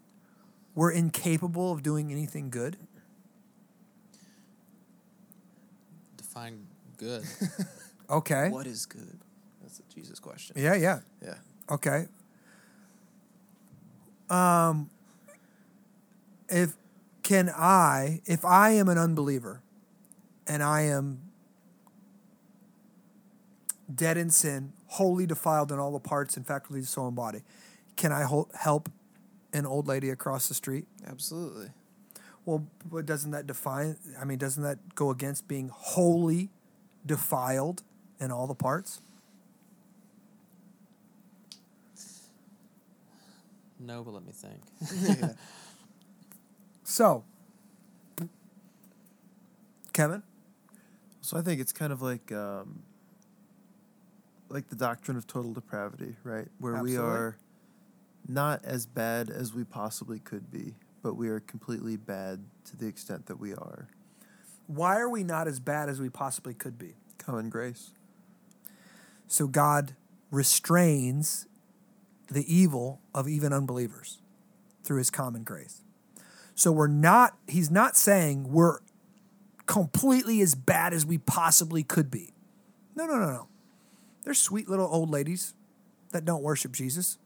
we're 0.76 0.92
incapable 0.92 1.72
of 1.72 1.82
doing 1.82 2.12
anything 2.12 2.50
good? 2.50 2.76
Define 6.16 6.66
good. 6.96 7.24
Okay. 8.08 8.50
What 8.50 8.68
is 8.68 8.86
good? 8.86 9.18
That's 9.60 9.80
a 9.80 9.82
Jesus 9.92 10.20
question. 10.20 10.54
Yeah, 10.56 10.76
yeah. 10.76 11.00
Yeah. 11.20 11.34
Okay. 11.68 12.06
Um 14.30 14.90
if 16.48 16.74
can 17.24 17.50
I 17.50 18.20
if 18.24 18.44
I 18.44 18.70
am 18.70 18.88
an 18.88 18.96
unbeliever 18.96 19.60
and 20.46 20.62
I 20.62 20.82
am 20.82 21.22
dead 23.92 24.16
in 24.16 24.30
sin, 24.30 24.72
wholly 24.86 25.26
defiled 25.26 25.72
in 25.72 25.80
all 25.80 25.90
the 25.90 25.98
parts 25.98 26.36
and 26.36 26.46
faculties 26.46 26.84
of 26.84 26.90
soul 26.90 27.06
and 27.08 27.16
body, 27.16 27.42
can 27.96 28.12
I 28.12 28.24
help 28.54 28.88
an 29.56 29.66
old 29.66 29.86
lady 29.86 30.10
across 30.10 30.48
the 30.48 30.54
street? 30.54 30.86
Absolutely. 31.06 31.68
Well, 32.44 32.66
but 32.90 33.06
doesn't 33.06 33.30
that 33.32 33.46
define? 33.46 33.96
I 34.20 34.24
mean, 34.24 34.38
doesn't 34.38 34.62
that 34.62 34.94
go 34.94 35.10
against 35.10 35.48
being 35.48 35.68
wholly 35.72 36.50
defiled 37.04 37.82
in 38.20 38.30
all 38.30 38.46
the 38.46 38.54
parts? 38.54 39.00
no, 43.78 44.02
but 44.02 44.14
let 44.14 44.24
me 44.24 44.32
think. 44.32 44.60
yeah. 45.20 45.32
So, 46.88 47.24
Kevin, 49.92 50.22
So 51.20 51.36
I 51.36 51.42
think 51.42 51.60
it's 51.60 51.72
kind 51.72 51.92
of 51.92 52.00
like 52.00 52.30
um, 52.30 52.82
like 54.48 54.68
the 54.68 54.76
doctrine 54.76 55.16
of 55.16 55.26
total 55.26 55.52
depravity, 55.52 56.14
right? 56.22 56.46
Where 56.58 56.80
we 56.82 56.96
are 56.96 57.36
not 58.28 58.64
as 58.64 58.86
bad 58.86 59.30
as 59.30 59.54
we 59.54 59.64
possibly 59.64 60.18
could 60.18 60.50
be, 60.50 60.74
but 61.02 61.14
we 61.14 61.28
are 61.28 61.40
completely 61.40 61.96
bad 61.96 62.44
to 62.64 62.76
the 62.76 62.86
extent 62.86 63.26
that 63.26 63.38
we 63.38 63.52
are. 63.52 63.88
why 64.66 64.98
are 64.98 65.08
we 65.08 65.22
not 65.22 65.46
as 65.46 65.60
bad 65.60 65.88
as 65.88 66.00
we 66.00 66.08
possibly 66.08 66.52
could 66.52 66.76
be? 66.76 66.94
Common 67.18 67.48
grace. 67.48 67.92
So 69.28 69.46
God 69.46 69.94
restrains 70.30 71.46
the 72.28 72.44
evil 72.52 73.00
of 73.14 73.28
even 73.28 73.52
unbelievers 73.52 74.18
through 74.82 74.98
his 74.98 75.10
common 75.10 75.44
grace. 75.44 75.82
So 76.56 76.72
we're 76.72 76.88
not, 76.88 77.36
he's 77.46 77.70
not 77.70 77.96
saying 77.96 78.50
we're 78.50 78.80
completely 79.66 80.40
as 80.40 80.54
bad 80.54 80.92
as 80.92 81.06
we 81.06 81.18
possibly 81.18 81.82
could 81.82 82.10
be. 82.10 82.34
No, 82.96 83.06
no, 83.06 83.14
no, 83.14 83.30
no. 83.30 83.48
There's 84.24 84.40
sweet 84.40 84.68
little 84.68 84.88
old 84.90 85.10
ladies 85.10 85.54
that 86.10 86.24
don't 86.24 86.42
worship 86.42 86.72
Jesus 86.72 87.18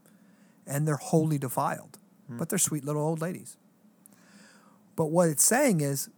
and 0.70 0.86
they're 0.86 0.96
wholly 0.96 1.36
defiled, 1.36 1.98
hmm. 2.28 2.38
but 2.38 2.48
they're 2.48 2.58
sweet 2.58 2.84
little 2.84 3.02
old 3.02 3.20
ladies. 3.20 3.56
But 4.96 5.06
what 5.06 5.28
it's 5.28 5.42
saying 5.42 5.80
is 5.80 6.08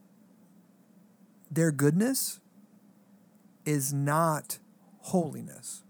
their 1.51 1.73
goodness 1.73 2.39
is 3.65 3.93
not 3.93 4.59
holiness. 5.01 5.83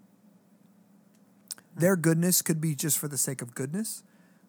Their 1.75 1.97
goodness 1.97 2.43
could 2.43 2.61
be 2.61 2.75
just 2.75 2.99
for 2.99 3.09
the 3.09 3.19
sake 3.19 3.43
of 3.43 3.55
goodness, 3.55 4.03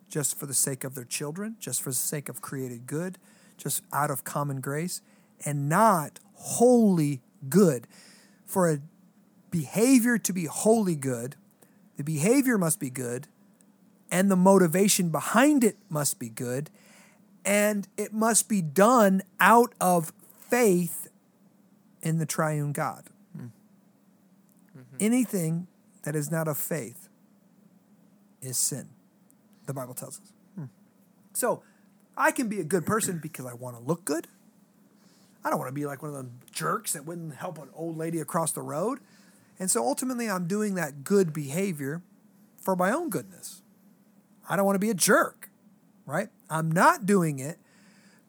just 0.09 0.37
for 0.37 0.45
the 0.45 0.53
sake 0.53 0.83
of 0.83 0.93
their 0.93 1.05
children, 1.05 1.55
just 1.59 1.81
for 1.81 1.89
the 1.89 1.95
sake 1.95 2.29
of 2.29 2.41
created 2.41 2.85
good, 2.85 3.17
just 3.57 3.81
out 3.91 4.11
of 4.11 4.23
common 4.23 4.61
grace, 4.61 5.01
and 5.45 5.67
not 5.67 6.19
wholly 6.33 7.21
good. 7.49 7.87
For 8.45 8.69
a 8.69 8.79
behavior 9.49 10.17
to 10.17 10.33
be 10.33 10.45
wholly 10.45 10.95
good, 10.95 11.35
the 11.95 12.03
behavior 12.03 12.57
must 12.57 12.79
be 12.79 12.89
good, 12.89 13.27
and 14.13 14.29
the 14.29 14.35
motivation 14.35 15.09
behind 15.09 15.63
it 15.63 15.75
must 15.89 16.19
be 16.19 16.29
good, 16.29 16.69
and 17.43 17.87
it 17.97 18.13
must 18.13 18.47
be 18.47 18.61
done 18.61 19.23
out 19.39 19.73
of 19.81 20.13
faith 20.37 21.09
in 22.03 22.19
the 22.19 22.25
triune 22.27 22.73
God. 22.73 23.05
Mm-hmm. 23.35 24.97
Anything 24.99 25.67
that 26.03 26.15
is 26.15 26.29
not 26.29 26.47
of 26.47 26.59
faith 26.59 27.09
is 28.39 28.55
sin, 28.55 28.89
the 29.65 29.73
Bible 29.73 29.95
tells 29.95 30.19
us. 30.19 30.31
Hmm. 30.55 30.65
So 31.33 31.63
I 32.15 32.29
can 32.29 32.47
be 32.47 32.59
a 32.59 32.63
good 32.63 32.85
person 32.85 33.17
because 33.17 33.47
I 33.47 33.55
want 33.55 33.75
to 33.77 33.81
look 33.81 34.05
good. 34.05 34.27
I 35.43 35.49
don't 35.49 35.57
want 35.57 35.69
to 35.69 35.73
be 35.73 35.87
like 35.87 36.03
one 36.03 36.11
of 36.11 36.15
them 36.15 36.39
jerks 36.51 36.93
that 36.93 37.05
wouldn't 37.05 37.33
help 37.35 37.57
an 37.57 37.69
old 37.73 37.97
lady 37.97 38.19
across 38.19 38.51
the 38.51 38.61
road. 38.61 38.99
And 39.57 39.71
so 39.71 39.83
ultimately, 39.83 40.29
I'm 40.29 40.47
doing 40.47 40.75
that 40.75 41.03
good 41.03 41.33
behavior 41.33 42.03
for 42.57 42.75
my 42.75 42.91
own 42.91 43.09
goodness. 43.09 43.62
I 44.47 44.55
don't 44.55 44.65
want 44.65 44.75
to 44.75 44.79
be 44.79 44.89
a 44.89 44.95
jerk, 44.95 45.49
right? 46.05 46.29
I'm 46.49 46.71
not 46.71 47.05
doing 47.05 47.39
it 47.39 47.57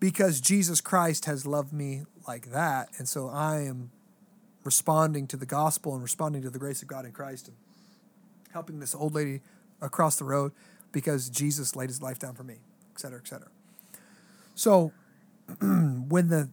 because 0.00 0.40
Jesus 0.40 0.80
Christ 0.80 1.24
has 1.24 1.46
loved 1.46 1.72
me 1.72 2.04
like 2.26 2.50
that. 2.50 2.88
And 2.98 3.08
so 3.08 3.28
I 3.28 3.60
am 3.62 3.90
responding 4.64 5.26
to 5.28 5.36
the 5.36 5.46
gospel 5.46 5.94
and 5.94 6.02
responding 6.02 6.42
to 6.42 6.50
the 6.50 6.58
grace 6.58 6.82
of 6.82 6.88
God 6.88 7.04
in 7.04 7.12
Christ 7.12 7.48
and 7.48 7.56
helping 8.52 8.80
this 8.80 8.94
old 8.94 9.14
lady 9.14 9.40
across 9.80 10.16
the 10.16 10.24
road 10.24 10.52
because 10.92 11.28
Jesus 11.28 11.76
laid 11.76 11.90
his 11.90 12.00
life 12.00 12.18
down 12.18 12.34
for 12.34 12.44
me, 12.44 12.54
et 12.92 13.00
cetera, 13.00 13.18
et 13.18 13.28
cetera. 13.28 13.48
So 14.54 14.92
when 15.60 16.28
the 16.28 16.48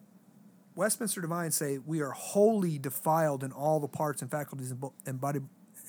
Westminster 0.76 1.21
Divines 1.21 1.56
say 1.56 1.78
we 1.78 2.02
are 2.02 2.12
wholly 2.12 2.78
defiled 2.78 3.43
in 3.43 3.52
all 3.52 3.80
the 3.80 3.88
parts 3.88 4.21
and 4.21 4.32
faculties 4.32 4.71
and, 4.71 4.80
bo- 4.80 4.93
and 5.06 5.21
body 5.21 5.39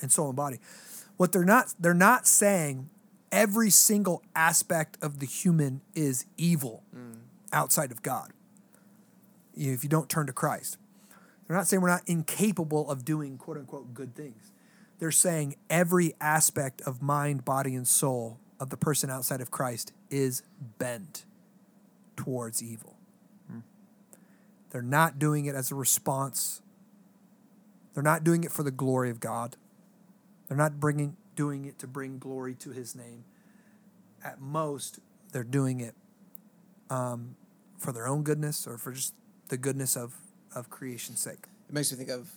and 0.00 0.12
soul 0.12 0.28
and 0.28 0.36
body, 0.36 0.58
what 1.16 1.32
they're 1.32 1.44
not 1.44 1.72
they're 1.78 1.94
not 1.94 2.26
saying 2.26 2.90
every 3.32 3.70
single 3.70 4.22
aspect 4.36 4.98
of 5.02 5.18
the 5.18 5.26
human 5.26 5.80
is 5.94 6.26
evil 6.36 6.84
mm. 6.94 7.16
outside 7.52 7.90
of 7.90 8.02
God. 8.02 8.32
If 9.54 9.82
you 9.82 9.88
don't 9.88 10.08
turn 10.08 10.26
to 10.26 10.32
Christ, 10.32 10.76
they're 11.46 11.56
not 11.56 11.66
saying 11.66 11.82
we're 11.82 11.88
not 11.88 12.02
incapable 12.06 12.88
of 12.90 13.04
doing 13.04 13.38
quote 13.38 13.56
unquote 13.56 13.94
good 13.94 14.14
things. 14.14 14.52
They're 14.98 15.10
saying 15.10 15.56
every 15.68 16.14
aspect 16.20 16.80
of 16.82 17.02
mind, 17.02 17.44
body, 17.44 17.74
and 17.74 17.88
soul 17.88 18.38
of 18.60 18.70
the 18.70 18.76
person 18.76 19.10
outside 19.10 19.40
of 19.40 19.50
Christ 19.50 19.92
is 20.10 20.42
bent 20.78 21.24
towards 22.16 22.62
evil. 22.62 22.96
Hmm. 23.50 23.60
They're 24.70 24.82
not 24.82 25.18
doing 25.18 25.46
it 25.46 25.56
as 25.56 25.72
a 25.72 25.74
response. 25.74 26.62
They're 27.94 28.02
not 28.02 28.22
doing 28.22 28.44
it 28.44 28.52
for 28.52 28.62
the 28.62 28.70
glory 28.70 29.10
of 29.10 29.18
God. 29.18 29.56
They're 30.46 30.56
not 30.56 30.78
bringing 30.78 31.16
doing 31.34 31.64
it 31.64 31.78
to 31.80 31.86
bring 31.86 32.18
glory 32.18 32.54
to 32.56 32.70
His 32.70 32.94
name. 32.94 33.24
At 34.24 34.40
most, 34.40 35.00
they're 35.32 35.44
doing 35.44 35.80
it 35.80 35.94
um, 36.90 37.36
for 37.78 37.92
their 37.92 38.06
own 38.06 38.22
goodness 38.22 38.66
or 38.66 38.78
for 38.78 38.92
just 38.92 39.14
the 39.48 39.56
goodness 39.56 39.96
of 39.96 40.14
of 40.54 40.68
creation's 40.70 41.20
sake. 41.20 41.44
It 41.68 41.74
makes 41.74 41.90
me 41.90 41.98
think 41.98 42.10
of 42.10 42.30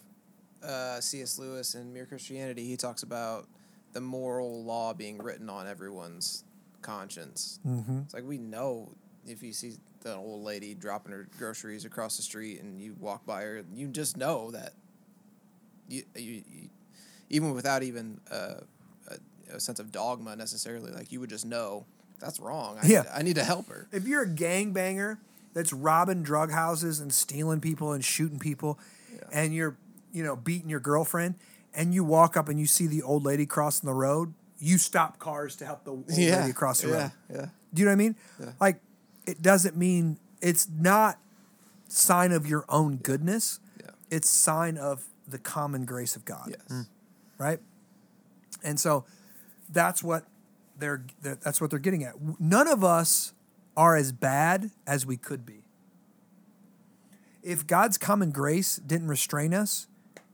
uh, 0.63 0.99
C.S. 1.01 1.37
Lewis 1.37 1.75
in 1.75 1.93
Mere 1.93 2.05
Christianity. 2.05 2.65
He 2.65 2.77
talks 2.77 3.03
about 3.03 3.47
the 3.93 4.01
moral 4.01 4.63
law 4.63 4.93
being 4.93 5.17
written 5.17 5.49
on 5.49 5.67
everyone's 5.67 6.43
conscience. 6.81 7.59
Mm-hmm. 7.67 7.99
It's 7.99 8.13
like 8.13 8.23
we 8.23 8.37
know 8.37 8.91
if 9.25 9.41
you 9.41 9.53
see 9.53 9.73
the 10.01 10.15
old 10.15 10.43
lady 10.43 10.73
dropping 10.73 11.11
her 11.11 11.27
groceries 11.37 11.85
across 11.85 12.17
the 12.17 12.23
street 12.23 12.61
and 12.61 12.81
you 12.81 12.95
walk 12.99 13.25
by 13.25 13.41
her, 13.41 13.65
you 13.73 13.87
just 13.87 14.17
know 14.17 14.51
that 14.51 14.73
you, 15.87 16.03
you, 16.15 16.43
you 16.47 16.69
even 17.29 17.53
without 17.53 17.83
even 17.83 18.19
uh, 18.31 18.55
a, 19.53 19.59
sense 19.59 19.79
of 19.79 19.91
dogma 19.91 20.35
necessarily, 20.35 20.91
like 20.91 21.11
you 21.11 21.19
would 21.19 21.29
just 21.29 21.45
know 21.45 21.85
that's 22.19 22.39
wrong. 22.39 22.77
I, 22.81 22.87
Yeah. 22.87 23.01
need, 23.01 23.09
I 23.13 23.21
need 23.23 23.35
to 23.35 23.43
help 23.43 23.67
her. 23.69 23.87
If 23.91 24.07
you're 24.07 24.23
a 24.23 24.27
gangbanger 24.27 25.17
that's 25.53 25.73
robbing 25.73 26.23
drug 26.23 26.51
houses 26.51 26.99
and 26.99 27.13
stealing 27.13 27.59
people 27.61 27.91
and 27.93 28.03
shooting 28.03 28.39
people, 28.39 28.79
and 29.31 29.53
you're, 29.53 29.77
you 30.13 30.23
know, 30.23 30.35
beating 30.35 30.69
your 30.69 30.79
girlfriend, 30.79 31.35
and 31.73 31.93
you 31.93 32.03
walk 32.03 32.37
up 32.37 32.47
and 32.49 32.59
you 32.59 32.65
see 32.67 32.87
the 32.87 33.01
old 33.01 33.23
lady 33.25 33.45
crossing 33.45 33.87
the 33.87 33.93
road, 33.93 34.33
you 34.59 34.77
stop 34.77 35.19
cars 35.19 35.55
to 35.57 35.65
help 35.65 35.83
the 35.83 35.91
old 35.91 36.09
lady 36.09 36.27
across 36.49 36.81
the 36.81 36.87
yeah, 36.87 36.93
road. 36.95 37.11
yeah. 37.33 37.45
Do 37.73 37.81
you 37.81 37.85
know 37.85 37.91
what 37.91 37.93
I 37.93 37.95
mean? 37.97 38.15
Yeah. 38.39 38.51
Like, 38.61 38.79
it 39.25 39.41
doesn't 39.41 39.75
mean 39.75 40.17
it's 40.41 40.67
not 40.69 41.19
sign 41.89 42.31
of 42.31 42.47
your 42.47 42.63
own 42.69 42.97
goodness. 42.97 43.59
Yeah. 43.81 43.89
It's 44.09 44.29
sign 44.29 44.77
of 44.77 45.05
the 45.27 45.37
common 45.37 45.83
grace 45.85 46.15
of 46.15 46.23
God 46.23 46.47
Yes. 46.51 46.61
Hmm. 46.69 46.81
right? 47.37 47.59
And 48.63 48.79
so 48.79 49.05
that's 49.69 50.03
what 50.03 50.25
they're 50.77 51.05
that's 51.21 51.61
what 51.61 51.69
they're 51.69 51.79
getting 51.79 52.03
at. 52.03 52.15
None 52.39 52.67
of 52.67 52.83
us 52.83 53.33
are 53.77 53.95
as 53.95 54.11
bad 54.11 54.71
as 54.87 55.05
we 55.05 55.17
could 55.17 55.45
be. 55.45 55.63
If 57.43 57.67
God's 57.67 57.97
common 57.97 58.31
grace 58.31 58.77
didn't 58.77 59.07
restrain 59.07 59.53
us, 59.53 59.87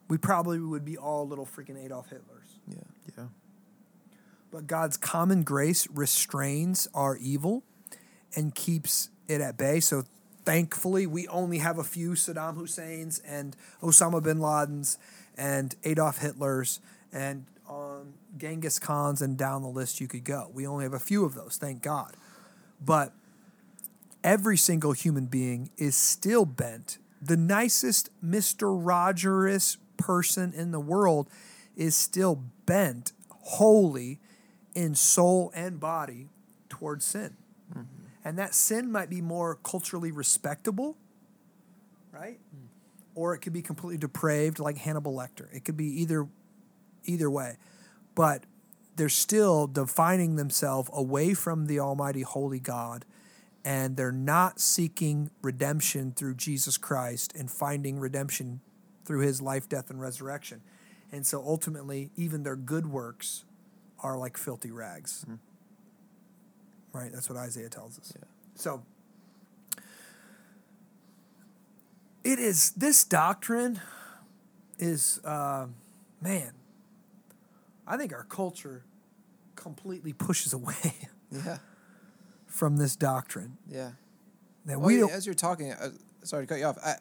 we 0.08 0.18
probably 0.18 0.60
would 0.60 0.86
be 0.86 0.98
all 0.98 1.28
little 1.28 1.46
freaking 1.46 1.84
Adolf 1.84 2.10
Hitlers. 2.10 2.60
Yeah. 2.68 2.78
Yeah. 3.18 3.26
But 4.52 4.68
God's 4.68 4.98
common 4.98 5.44
grace 5.44 5.88
restrains 5.90 6.88
our 6.94 7.18
evil 7.18 7.64
and 8.36 8.54
keeps 8.54 9.10
it 9.28 9.42
at 9.42 9.58
bay. 9.58 9.80
So 9.80 10.04
thankfully, 10.46 11.08
we 11.08 11.28
only 11.28 11.60
have 11.60 11.78
a 11.78 11.84
few 11.84 12.12
Saddam 12.12 12.56
Husseins 12.56 13.20
and 13.20 13.56
Osama 13.82 14.22
bin 14.22 14.40
Ladens 14.40 14.98
and 15.38 15.76
Adolf 15.84 16.20
Hitlers 16.20 16.80
and 17.12 17.46
um, 18.02 18.14
Genghis 18.38 18.80
Khans 18.80 19.22
and 19.22 19.38
down 19.38 19.62
the 19.62 19.70
list 19.70 20.02
you 20.02 20.08
could 20.08 20.24
go. 20.24 20.50
We 20.54 20.66
only 20.66 20.84
have 20.84 20.94
a 20.94 21.00
few 21.00 21.26
of 21.26 21.36
those, 21.36 21.58
thank 21.58 21.82
God. 21.82 22.16
But 22.84 23.14
every 24.24 24.58
single 24.58 24.94
human 24.94 25.26
being 25.26 25.70
is 25.78 25.96
still 25.96 26.46
bent. 26.46 26.98
The 27.22 27.38
nicest 27.38 28.10
Mr. 28.24 28.68
Rogerous 28.84 29.78
person 29.98 30.54
in 30.56 30.72
the 30.72 30.80
world 30.80 31.30
is 31.76 31.96
still 31.96 32.44
bent 32.66 33.14
wholly 33.30 34.20
in 34.74 34.96
soul 34.96 35.52
and 35.54 35.80
body 35.80 36.30
towards 36.70 37.06
sin. 37.06 37.36
And 38.24 38.38
that 38.38 38.54
sin 38.54 38.92
might 38.92 39.10
be 39.10 39.20
more 39.20 39.56
culturally 39.64 40.12
respectable, 40.12 40.96
right? 42.12 42.40
Or 43.16 43.34
it 43.34 43.40
could 43.40 43.54
be 43.54 43.64
completely 43.64 43.98
depraved 43.98 44.60
like 44.60 44.78
Hannibal 44.78 45.14
Lecter. 45.14 45.48
It 45.52 45.66
could 45.66 45.76
be 45.76 46.02
either 46.02 46.28
either 47.06 47.32
way. 47.32 47.58
But 48.16 48.44
they're 48.96 49.10
still 49.10 49.68
defining 49.68 50.36
themselves 50.36 50.90
away 50.94 51.34
from 51.34 51.68
the 51.68 51.80
Almighty 51.80 52.22
Holy 52.22 52.60
God 52.60 53.06
and 53.64 53.96
they're 53.96 54.12
not 54.12 54.60
seeking 54.60 55.30
redemption 55.42 56.12
through 56.12 56.36
Jesus 56.36 56.78
Christ 56.78 57.34
and 57.36 57.50
finding 57.50 58.00
redemption 58.00 58.62
through 59.06 59.22
his 59.22 59.42
life, 59.42 59.70
death, 59.70 59.90
and 59.90 60.02
resurrection. 60.02 60.62
And 61.12 61.26
so 61.26 61.44
ultimately, 61.46 62.10
even 62.16 62.44
their 62.44 62.56
good 62.56 62.88
works 62.88 63.44
are 64.00 64.18
like 64.18 64.38
filthy 64.38 64.72
rags. 64.72 65.26
Right? 66.94 67.12
That's 67.14 67.30
what 67.30 67.38
Isaiah 67.38 67.70
tells 67.70 68.00
us. 68.00 68.14
Yeah. 68.16 68.26
So 68.56 68.84
it 72.24 72.40
is 72.40 72.72
this 72.72 73.04
doctrine 73.04 73.80
is 74.80 75.20
uh, 75.24 75.68
man, 76.22 76.52
I 77.92 77.98
think 77.98 78.14
our 78.14 78.24
culture 78.24 78.86
completely 79.56 80.14
pushes 80.14 80.54
away 80.54 80.96
Yeah. 81.32 81.58
from 82.48 82.78
this 82.78 82.96
doctrine. 82.96 83.58
Yeah. 83.68 83.92
That 84.66 84.80
Well, 84.80 84.88
we 84.88 84.98
don't, 84.98 85.12
as 85.12 85.26
you're 85.26 85.36
talking, 85.36 85.74
uh, 85.74 85.90
sorry 86.24 86.46
to 86.46 86.48
cut 86.48 86.60
you 86.60 86.66
off. 86.66 86.78
I 86.84 86.96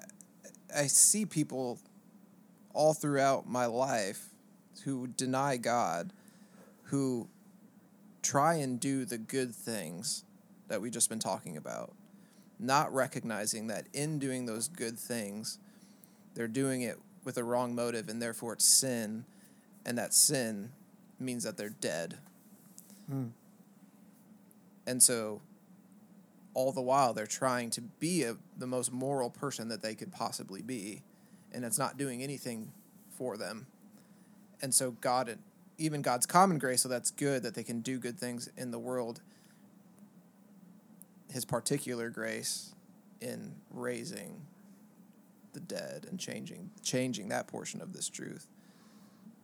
I 0.74 0.87
see 0.88 1.26
people 1.26 1.79
all 2.74 2.92
throughout 2.92 3.48
my 3.48 3.66
life 3.66 4.31
who 4.85 5.07
deny 5.07 5.57
God, 5.57 6.12
who 6.85 7.29
try 8.22 8.55
and 8.55 8.81
do 8.81 9.05
the 9.05 9.18
good 9.18 9.55
things 9.55 10.24
that 10.68 10.81
we've 10.81 10.92
just 10.92 11.09
been 11.09 11.18
talking 11.20 11.57
about, 11.57 11.92
not 12.59 12.92
recognizing 12.92 13.68
that 13.68 13.87
in 13.92 14.18
doing 14.18 14.46
those 14.46 14.66
good 14.68 14.98
things, 14.98 15.59
they're 16.35 16.48
doing 16.48 16.83
it 16.83 16.98
with 17.24 17.37
a 17.37 17.44
wrong 17.44 17.74
motive, 17.76 18.09
and 18.09 18.20
therefore 18.20 18.55
it's 18.55 18.64
sin, 18.64 19.24
and 19.85 19.96
that 19.98 20.14
sin 20.14 20.70
means 21.20 21.44
that 21.44 21.56
they're 21.56 21.68
dead. 21.68 22.18
Hmm. 23.09 23.28
And 24.87 25.02
so 25.02 25.40
all 26.54 26.72
the 26.72 26.80
while 26.80 27.14
they're 27.14 27.26
trying 27.26 27.70
to 27.70 27.80
be 27.80 28.24
a, 28.24 28.37
the 28.59 28.66
most 28.66 28.92
moral 28.92 29.30
person 29.30 29.68
that 29.68 29.83
they 29.83 29.94
could 29.94 30.12
possibly 30.12 30.62
be 30.62 31.02
and 31.52 31.64
it's 31.64 31.78
not 31.78 31.96
doing 31.96 32.22
anything 32.22 32.72
for 33.16 33.37
them. 33.37 33.66
And 34.62 34.74
so 34.74 34.92
god 35.00 35.38
even 35.80 36.02
god's 36.02 36.26
common 36.26 36.59
grace 36.59 36.83
so 36.83 36.88
that's 36.88 37.11
good 37.11 37.42
that 37.42 37.54
they 37.54 37.62
can 37.62 37.80
do 37.80 37.98
good 37.98 38.18
things 38.18 38.50
in 38.56 38.70
the 38.70 38.78
world 38.78 39.22
his 41.33 41.44
particular 41.44 42.11
grace 42.11 42.74
in 43.20 43.54
raising 43.70 44.42
the 45.54 45.61
dead 45.61 46.06
and 46.11 46.20
changing 46.20 46.70
changing 46.83 47.30
that 47.30 47.46
portion 47.46 47.80
of 47.80 47.94
this 47.94 48.11
truth 48.11 48.46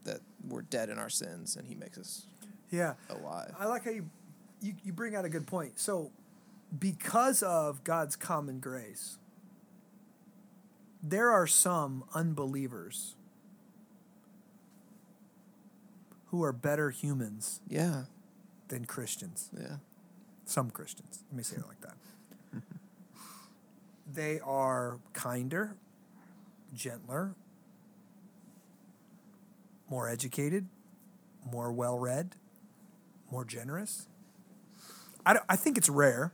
that 0.06 0.20
we're 0.46 0.62
dead 0.62 0.88
in 0.88 0.98
our 0.98 1.10
sins 1.10 1.56
and 1.56 1.66
he 1.66 1.74
makes 1.74 1.98
us 1.98 2.26
yeah. 2.70 2.94
alive 3.10 3.54
I 3.58 3.66
like 3.66 3.84
how 3.84 3.90
you, 3.90 4.08
you 4.60 4.74
you 4.82 4.92
bring 4.92 5.14
out 5.14 5.24
a 5.24 5.28
good 5.28 5.46
point. 5.46 5.78
So, 5.78 6.10
because 6.76 7.42
of 7.42 7.84
God's 7.84 8.16
common 8.16 8.58
grace, 8.58 9.18
there 11.02 11.30
are 11.30 11.46
some 11.46 12.04
unbelievers 12.14 13.14
who 16.26 16.42
are 16.42 16.52
better 16.52 16.90
humans 16.90 17.60
yeah 17.68 18.04
than 18.68 18.84
Christians. 18.84 19.50
yeah 19.56 19.76
Some 20.44 20.70
Christians. 20.70 21.22
Let 21.30 21.36
me 21.36 21.42
say 21.42 21.56
it 21.56 21.66
like 21.68 21.80
that. 21.80 21.94
they 24.12 24.40
are 24.40 24.98
kinder, 25.12 25.76
gentler, 26.74 27.34
more 29.88 30.08
educated, 30.08 30.66
more 31.50 31.72
well 31.72 31.98
read, 31.98 32.34
more 33.30 33.44
generous. 33.44 34.06
I, 35.24 35.34
don't- 35.34 35.44
I 35.48 35.56
think 35.56 35.76
it's 35.78 35.88
rare. 35.88 36.32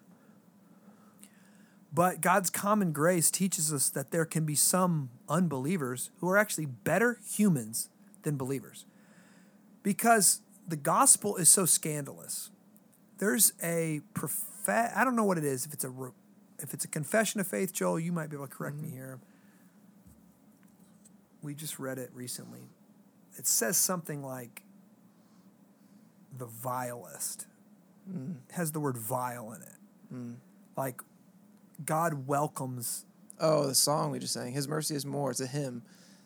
But 1.95 2.23
God's 2.23 2.49
common 2.49 2.93
grace 2.93 3.31
teaches 3.31 3.73
us 3.73 3.91
that 3.91 4.13
there 4.13 4.25
can 4.25 4.47
be 4.47 4.55
some 4.55 5.11
unbelievers 5.29 6.11
who 6.21 6.29
are 6.29 6.39
actually 6.39 6.65
better 6.65 7.21
humans 7.23 7.91
than 8.23 8.39
believers. 8.39 8.87
Because 9.83 10.41
the 10.67 10.77
gospel 10.77 11.37
is 11.37 11.51
so 11.51 11.67
scandalous. 11.67 12.51
There's 13.19 13.53
a 13.63 14.01
prof- 14.15 14.69
I 14.69 15.05
don't 15.05 15.17
know 15.17 15.25
what 15.25 15.39
it 15.39 15.45
is 15.45 15.67
if 15.67 15.75
it's 15.75 15.85
a 15.85 15.91
re- 15.91 16.13
if 16.61 16.73
it's 16.73 16.85
a 16.85 16.89
confession 16.89 17.41
of 17.41 17.47
faith, 17.47 17.73
Joel, 17.73 17.99
you 17.99 18.13
might 18.13 18.31
be 18.31 18.37
able 18.37 18.47
to 18.47 18.55
correct 18.55 18.77
me 18.77 18.89
mm-hmm. 18.89 18.97
here. 18.97 19.21
We 21.43 21.55
just 21.55 21.79
read 21.79 21.99
it 21.99 22.11
recently. 22.15 22.69
It 23.39 23.47
says 23.47 23.77
something 23.77 24.23
like 24.23 24.63
the 26.37 26.47
vilest. 26.47 27.47
It 28.49 28.53
has 28.55 28.73
the 28.73 28.81
word 28.81 28.97
vile 28.99 29.53
in 29.53 29.63
it. 29.63 30.15
Mm. 30.15 30.35
Like 30.77 31.01
God 31.85 32.27
welcomes 32.27 33.05
Oh, 33.41 33.67
the 33.67 33.75
song 33.75 34.11
we 34.13 34.19
just 34.21 34.35
sang. 34.35 34.53
His 34.53 34.69
mercy 34.69 34.95
is 34.95 35.05
more. 35.05 35.31
It's 35.31 35.41
a 35.41 35.47
hymn. 35.47 35.83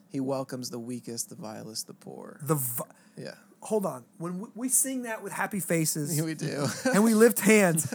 He 0.09 0.19
welcomes 0.19 0.69
the 0.69 0.77
weakest, 0.79 1.29
the 1.29 1.35
vilest, 1.35 1.87
the 1.87 1.93
poor. 1.93 2.39
the 2.43 2.55
vi- 2.55 2.83
Yeah. 3.17 3.33
hold 3.61 3.85
on. 3.85 4.03
When 4.17 4.39
we, 4.39 4.47
we 4.55 4.69
sing 4.69 5.03
that 5.03 5.23
with 5.23 5.33
happy 5.33 5.59
faces 5.59 6.21
we 6.21 6.33
do. 6.35 6.67
and 6.93 7.03
we 7.03 7.13
lift 7.13 7.39
hands, 7.39 7.91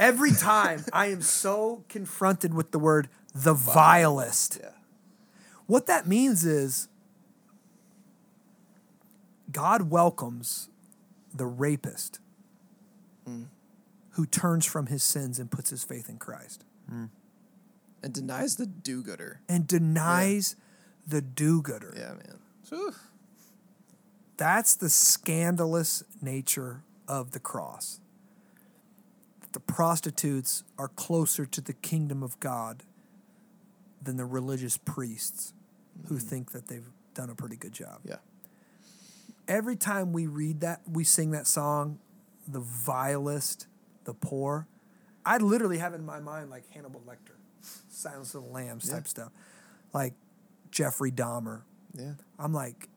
every 0.00 0.32
time 0.32 0.84
I 0.92 1.06
am 1.08 1.20
so 1.22 1.84
confronted 1.88 2.54
with 2.54 2.70
the 2.72 2.78
word 2.78 3.08
the 3.34 3.54
vilest. 3.54 4.58
yeah. 4.62 4.70
What 5.66 5.86
that 5.86 6.06
means 6.06 6.44
is 6.44 6.88
God 9.56 9.90
welcomes 9.90 10.68
the 11.34 11.46
rapist 11.46 12.20
who 14.10 14.26
turns 14.26 14.66
from 14.66 14.88
his 14.88 15.02
sins 15.02 15.38
and 15.38 15.50
puts 15.50 15.70
his 15.70 15.82
faith 15.82 16.10
in 16.10 16.18
Christ 16.18 16.62
hmm. 16.86 17.06
And 18.02 18.12
denies 18.12 18.56
the 18.56 18.66
do 18.66 19.02
gooder. 19.02 19.40
and 19.48 19.66
denies 19.66 20.56
the 21.06 21.22
do 21.22 21.62
gooder. 21.62 21.94
Yeah, 21.96 22.10
man. 22.10 22.38
Whew. 22.68 22.92
That's 24.36 24.76
the 24.76 24.90
scandalous 24.90 26.04
nature 26.20 26.82
of 27.08 27.30
the 27.30 27.40
cross. 27.40 28.00
The 29.52 29.60
prostitutes 29.60 30.64
are 30.78 30.88
closer 30.88 31.46
to 31.46 31.62
the 31.62 31.72
kingdom 31.72 32.22
of 32.22 32.38
God 32.40 32.82
than 34.02 34.18
the 34.18 34.26
religious 34.26 34.76
priests 34.76 35.54
who 36.08 36.16
hmm. 36.16 36.20
think 36.20 36.52
that 36.52 36.68
they've 36.68 36.90
done 37.14 37.30
a 37.30 37.34
pretty 37.34 37.56
good 37.56 37.72
job. 37.72 38.00
Yeah. 38.04 38.16
Every 39.48 39.76
time 39.76 40.12
we 40.12 40.26
read 40.26 40.60
that, 40.60 40.82
we 40.90 41.04
sing 41.04 41.30
that 41.30 41.46
song, 41.46 41.98
the 42.48 42.60
vilest, 42.60 43.66
the 44.04 44.14
poor, 44.14 44.66
I 45.24 45.38
literally 45.38 45.78
have 45.78 45.94
in 45.94 46.04
my 46.04 46.20
mind 46.20 46.50
like 46.50 46.68
Hannibal 46.70 47.02
Lecter, 47.06 47.36
Silence 47.88 48.34
of 48.34 48.42
the 48.44 48.48
Lambs 48.48 48.88
type 48.88 49.04
Yeah. 49.04 49.08
stuff, 49.08 49.32
like 49.92 50.14
Jeffrey 50.70 51.10
Dahmer, 51.12 51.62
Yeah. 51.92 52.14
I'm 52.38 52.52
like, 52.52 52.88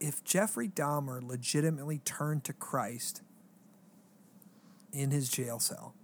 if 0.00 0.24
Jeffrey 0.24 0.68
Dahmer 0.68 1.22
legitimately 1.22 1.98
turned 1.98 2.44
to 2.44 2.52
Christ 2.52 3.22
in 4.92 5.10
his 5.10 5.28
jail 5.28 5.58
cell, 5.60 5.94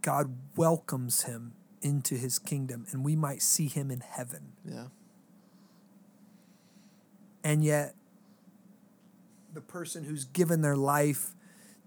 God 0.00 0.36
welcomes 0.56 1.22
him 1.22 1.54
into 1.80 2.16
his 2.16 2.38
kingdom 2.38 2.86
and 2.90 3.04
we 3.04 3.16
might 3.16 3.42
see 3.42 3.68
him 3.68 3.90
in 3.90 4.00
heaven. 4.00 4.52
Yeah. 4.64 4.88
And 7.44 7.64
yet 7.64 7.94
the 9.52 9.60
person 9.60 10.04
who's 10.04 10.24
given 10.24 10.62
their 10.62 10.76
life 10.76 11.34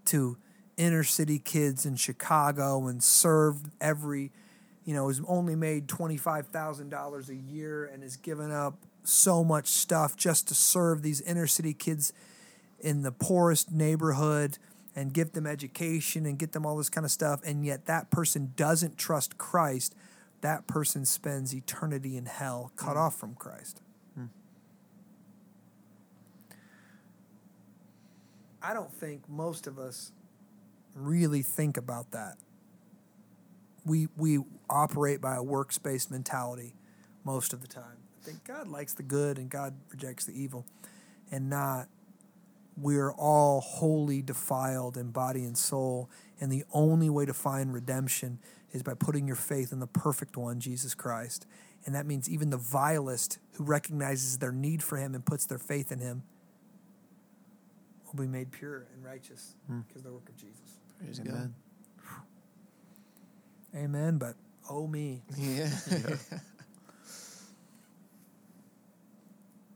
to 0.06 0.36
inner 0.76 1.02
city 1.02 1.38
kids 1.38 1.86
in 1.86 1.96
Chicago 1.96 2.86
and 2.86 3.02
served 3.02 3.70
every, 3.80 4.30
you 4.84 4.94
know, 4.94 5.08
has 5.08 5.20
only 5.26 5.56
made 5.56 5.88
$25,000 5.88 7.28
a 7.28 7.34
year 7.34 7.84
and 7.84 8.02
has 8.02 8.16
given 8.16 8.52
up 8.52 8.78
so 9.02 9.42
much 9.42 9.66
stuff 9.66 10.16
just 10.16 10.48
to 10.48 10.54
serve 10.54 11.02
these 11.02 11.20
inner 11.22 11.46
city 11.46 11.72
kids 11.72 12.12
in 12.80 13.02
the 13.02 13.12
poorest 13.12 13.72
neighborhood 13.72 14.58
and 14.94 15.12
give 15.12 15.32
them 15.32 15.46
education 15.46 16.26
and 16.26 16.38
get 16.38 16.52
them 16.52 16.64
all 16.64 16.76
this 16.76 16.88
kind 16.88 17.04
of 17.04 17.10
stuff. 17.10 17.40
And 17.44 17.64
yet 17.64 17.86
that 17.86 18.10
person 18.10 18.52
doesn't 18.56 18.96
trust 18.96 19.38
Christ. 19.38 19.94
That 20.40 20.66
person 20.66 21.04
spends 21.04 21.54
eternity 21.54 22.16
in 22.16 22.26
hell, 22.26 22.72
cut 22.76 22.96
mm. 22.96 23.00
off 23.00 23.16
from 23.16 23.34
Christ. 23.34 23.80
I 28.66 28.74
don't 28.74 28.92
think 28.92 29.28
most 29.28 29.68
of 29.68 29.78
us 29.78 30.10
really 30.92 31.42
think 31.42 31.76
about 31.76 32.10
that. 32.10 32.36
We 33.84 34.08
we 34.16 34.40
operate 34.68 35.20
by 35.20 35.36
a 35.36 35.42
works 35.42 35.78
based 35.78 36.10
mentality 36.10 36.74
most 37.22 37.52
of 37.52 37.60
the 37.62 37.68
time. 37.68 37.98
I 38.20 38.24
think 38.24 38.42
God 38.42 38.66
likes 38.66 38.92
the 38.92 39.04
good 39.04 39.38
and 39.38 39.48
God 39.48 39.74
rejects 39.88 40.24
the 40.24 40.32
evil, 40.32 40.66
and 41.30 41.48
not 41.48 41.86
we're 42.76 43.12
all 43.12 43.60
wholly 43.60 44.20
defiled 44.20 44.96
in 44.96 45.12
body 45.12 45.44
and 45.44 45.56
soul, 45.56 46.10
and 46.40 46.50
the 46.50 46.64
only 46.72 47.08
way 47.08 47.24
to 47.24 47.32
find 47.32 47.72
redemption 47.72 48.40
is 48.72 48.82
by 48.82 48.94
putting 48.94 49.28
your 49.28 49.36
faith 49.36 49.70
in 49.70 49.78
the 49.78 49.86
perfect 49.86 50.36
one, 50.36 50.58
Jesus 50.58 50.92
Christ. 50.92 51.46
And 51.84 51.94
that 51.94 52.04
means 52.04 52.28
even 52.28 52.50
the 52.50 52.56
vilest 52.56 53.38
who 53.52 53.62
recognizes 53.62 54.38
their 54.38 54.50
need 54.50 54.82
for 54.82 54.96
him 54.96 55.14
and 55.14 55.24
puts 55.24 55.46
their 55.46 55.56
faith 55.56 55.92
in 55.92 56.00
him 56.00 56.24
will 58.16 58.24
be 58.24 58.30
made 58.30 58.50
pure 58.50 58.86
and 58.94 59.04
righteous 59.04 59.54
because 59.86 60.00
of 60.00 60.04
the 60.04 60.12
work 60.12 60.28
of 60.28 60.36
Jesus. 60.36 60.78
Praise 60.98 61.20
Amen. 61.20 61.54
Amen. 63.74 64.18
But 64.18 64.34
oh 64.70 64.86
me. 64.86 65.22
God. 65.30 65.38
Yeah. 65.42 66.38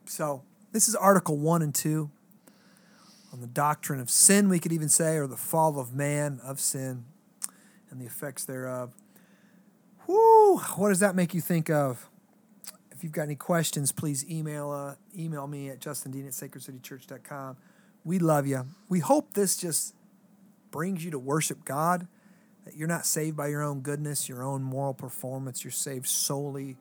So 0.07 0.43
this 0.72 0.88
is 0.88 0.97
Article 0.97 1.38
one 1.38 1.62
and 1.62 1.72
two 1.72 2.11
on 3.32 3.41
the 3.41 3.47
doctrine 3.47 4.01
of 4.01 4.11
sin, 4.11 4.49
we 4.49 4.59
could 4.59 4.72
even 4.72 4.88
say, 4.88 5.16
or 5.16 5.28
the 5.28 5.36
fall 5.36 5.78
of 5.78 5.95
man 5.95 6.41
of 6.43 6.59
sin 6.59 7.05
and 7.91 8.01
the 8.01 8.07
effects 8.07 8.45
thereof. 8.45 8.93
Whoo! 10.09 10.59
What 10.59 10.88
does 10.88 10.99
that 10.99 11.14
make 11.14 11.32
you 11.32 11.41
think 11.41 11.70
of? 11.70 12.09
If 12.91 13.05
you've 13.05 13.12
got 13.12 13.22
any 13.22 13.36
questions, 13.36 13.93
please 13.93 14.28
email 14.28 14.70
uh, 14.72 14.97
email 15.16 15.47
me 15.47 15.70
at 15.70 15.80
justindean 15.80 16.26
at 16.26 16.32
sacredcitychurch.com. 16.32 17.57
We 18.05 18.18
love 18.18 18.46
you. 18.46 18.66
We 18.88 19.01
hope 19.01 19.34
this 19.34 19.57
just 19.57 19.94
brings 20.70 21.05
you 21.05 21.11
to 21.11 21.18
worship 21.18 21.64
God, 21.64 22.07
that 22.64 22.76
you're 22.76 22.88
not 22.88 23.07
saved 23.07 23.36
by 23.36 23.48
your 23.48 23.62
own 23.62 23.80
goodness, 23.80 24.28
your 24.28 24.42
own 24.42 24.62
moral 24.62 24.94
performance. 24.94 25.64
You're 25.64 25.70
saved 25.70 26.07
solely 26.07 26.76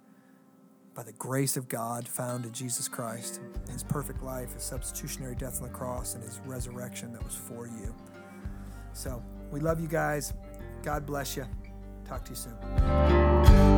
by 0.94 1.04
the 1.04 1.14
grace 1.14 1.56
of 1.56 1.70
God 1.70 2.08
found 2.08 2.46
in 2.46 2.52
Jesus 2.52 2.88
Christ, 2.88 3.40
his 3.72 3.84
perfect 3.84 4.22
life, 4.22 4.54
his 4.54 4.64
substitutionary 4.64 5.36
death 5.36 5.62
on 5.62 5.68
the 5.68 5.74
cross, 5.74 6.16
and 6.16 6.24
his 6.24 6.40
resurrection 6.46 7.14
that 7.14 7.24
was 7.24 7.36
for 7.36 7.68
you. 7.68 7.96
So 8.94 9.24
we 9.52 9.60
love 9.60 9.80
you 9.80 9.88
guys. 9.88 10.34
God 10.84 11.06
bless 11.06 11.38
you. 11.38 11.46
Talk 12.06 12.26
to 12.26 12.32
you 12.32 12.36
soon. 12.36 13.69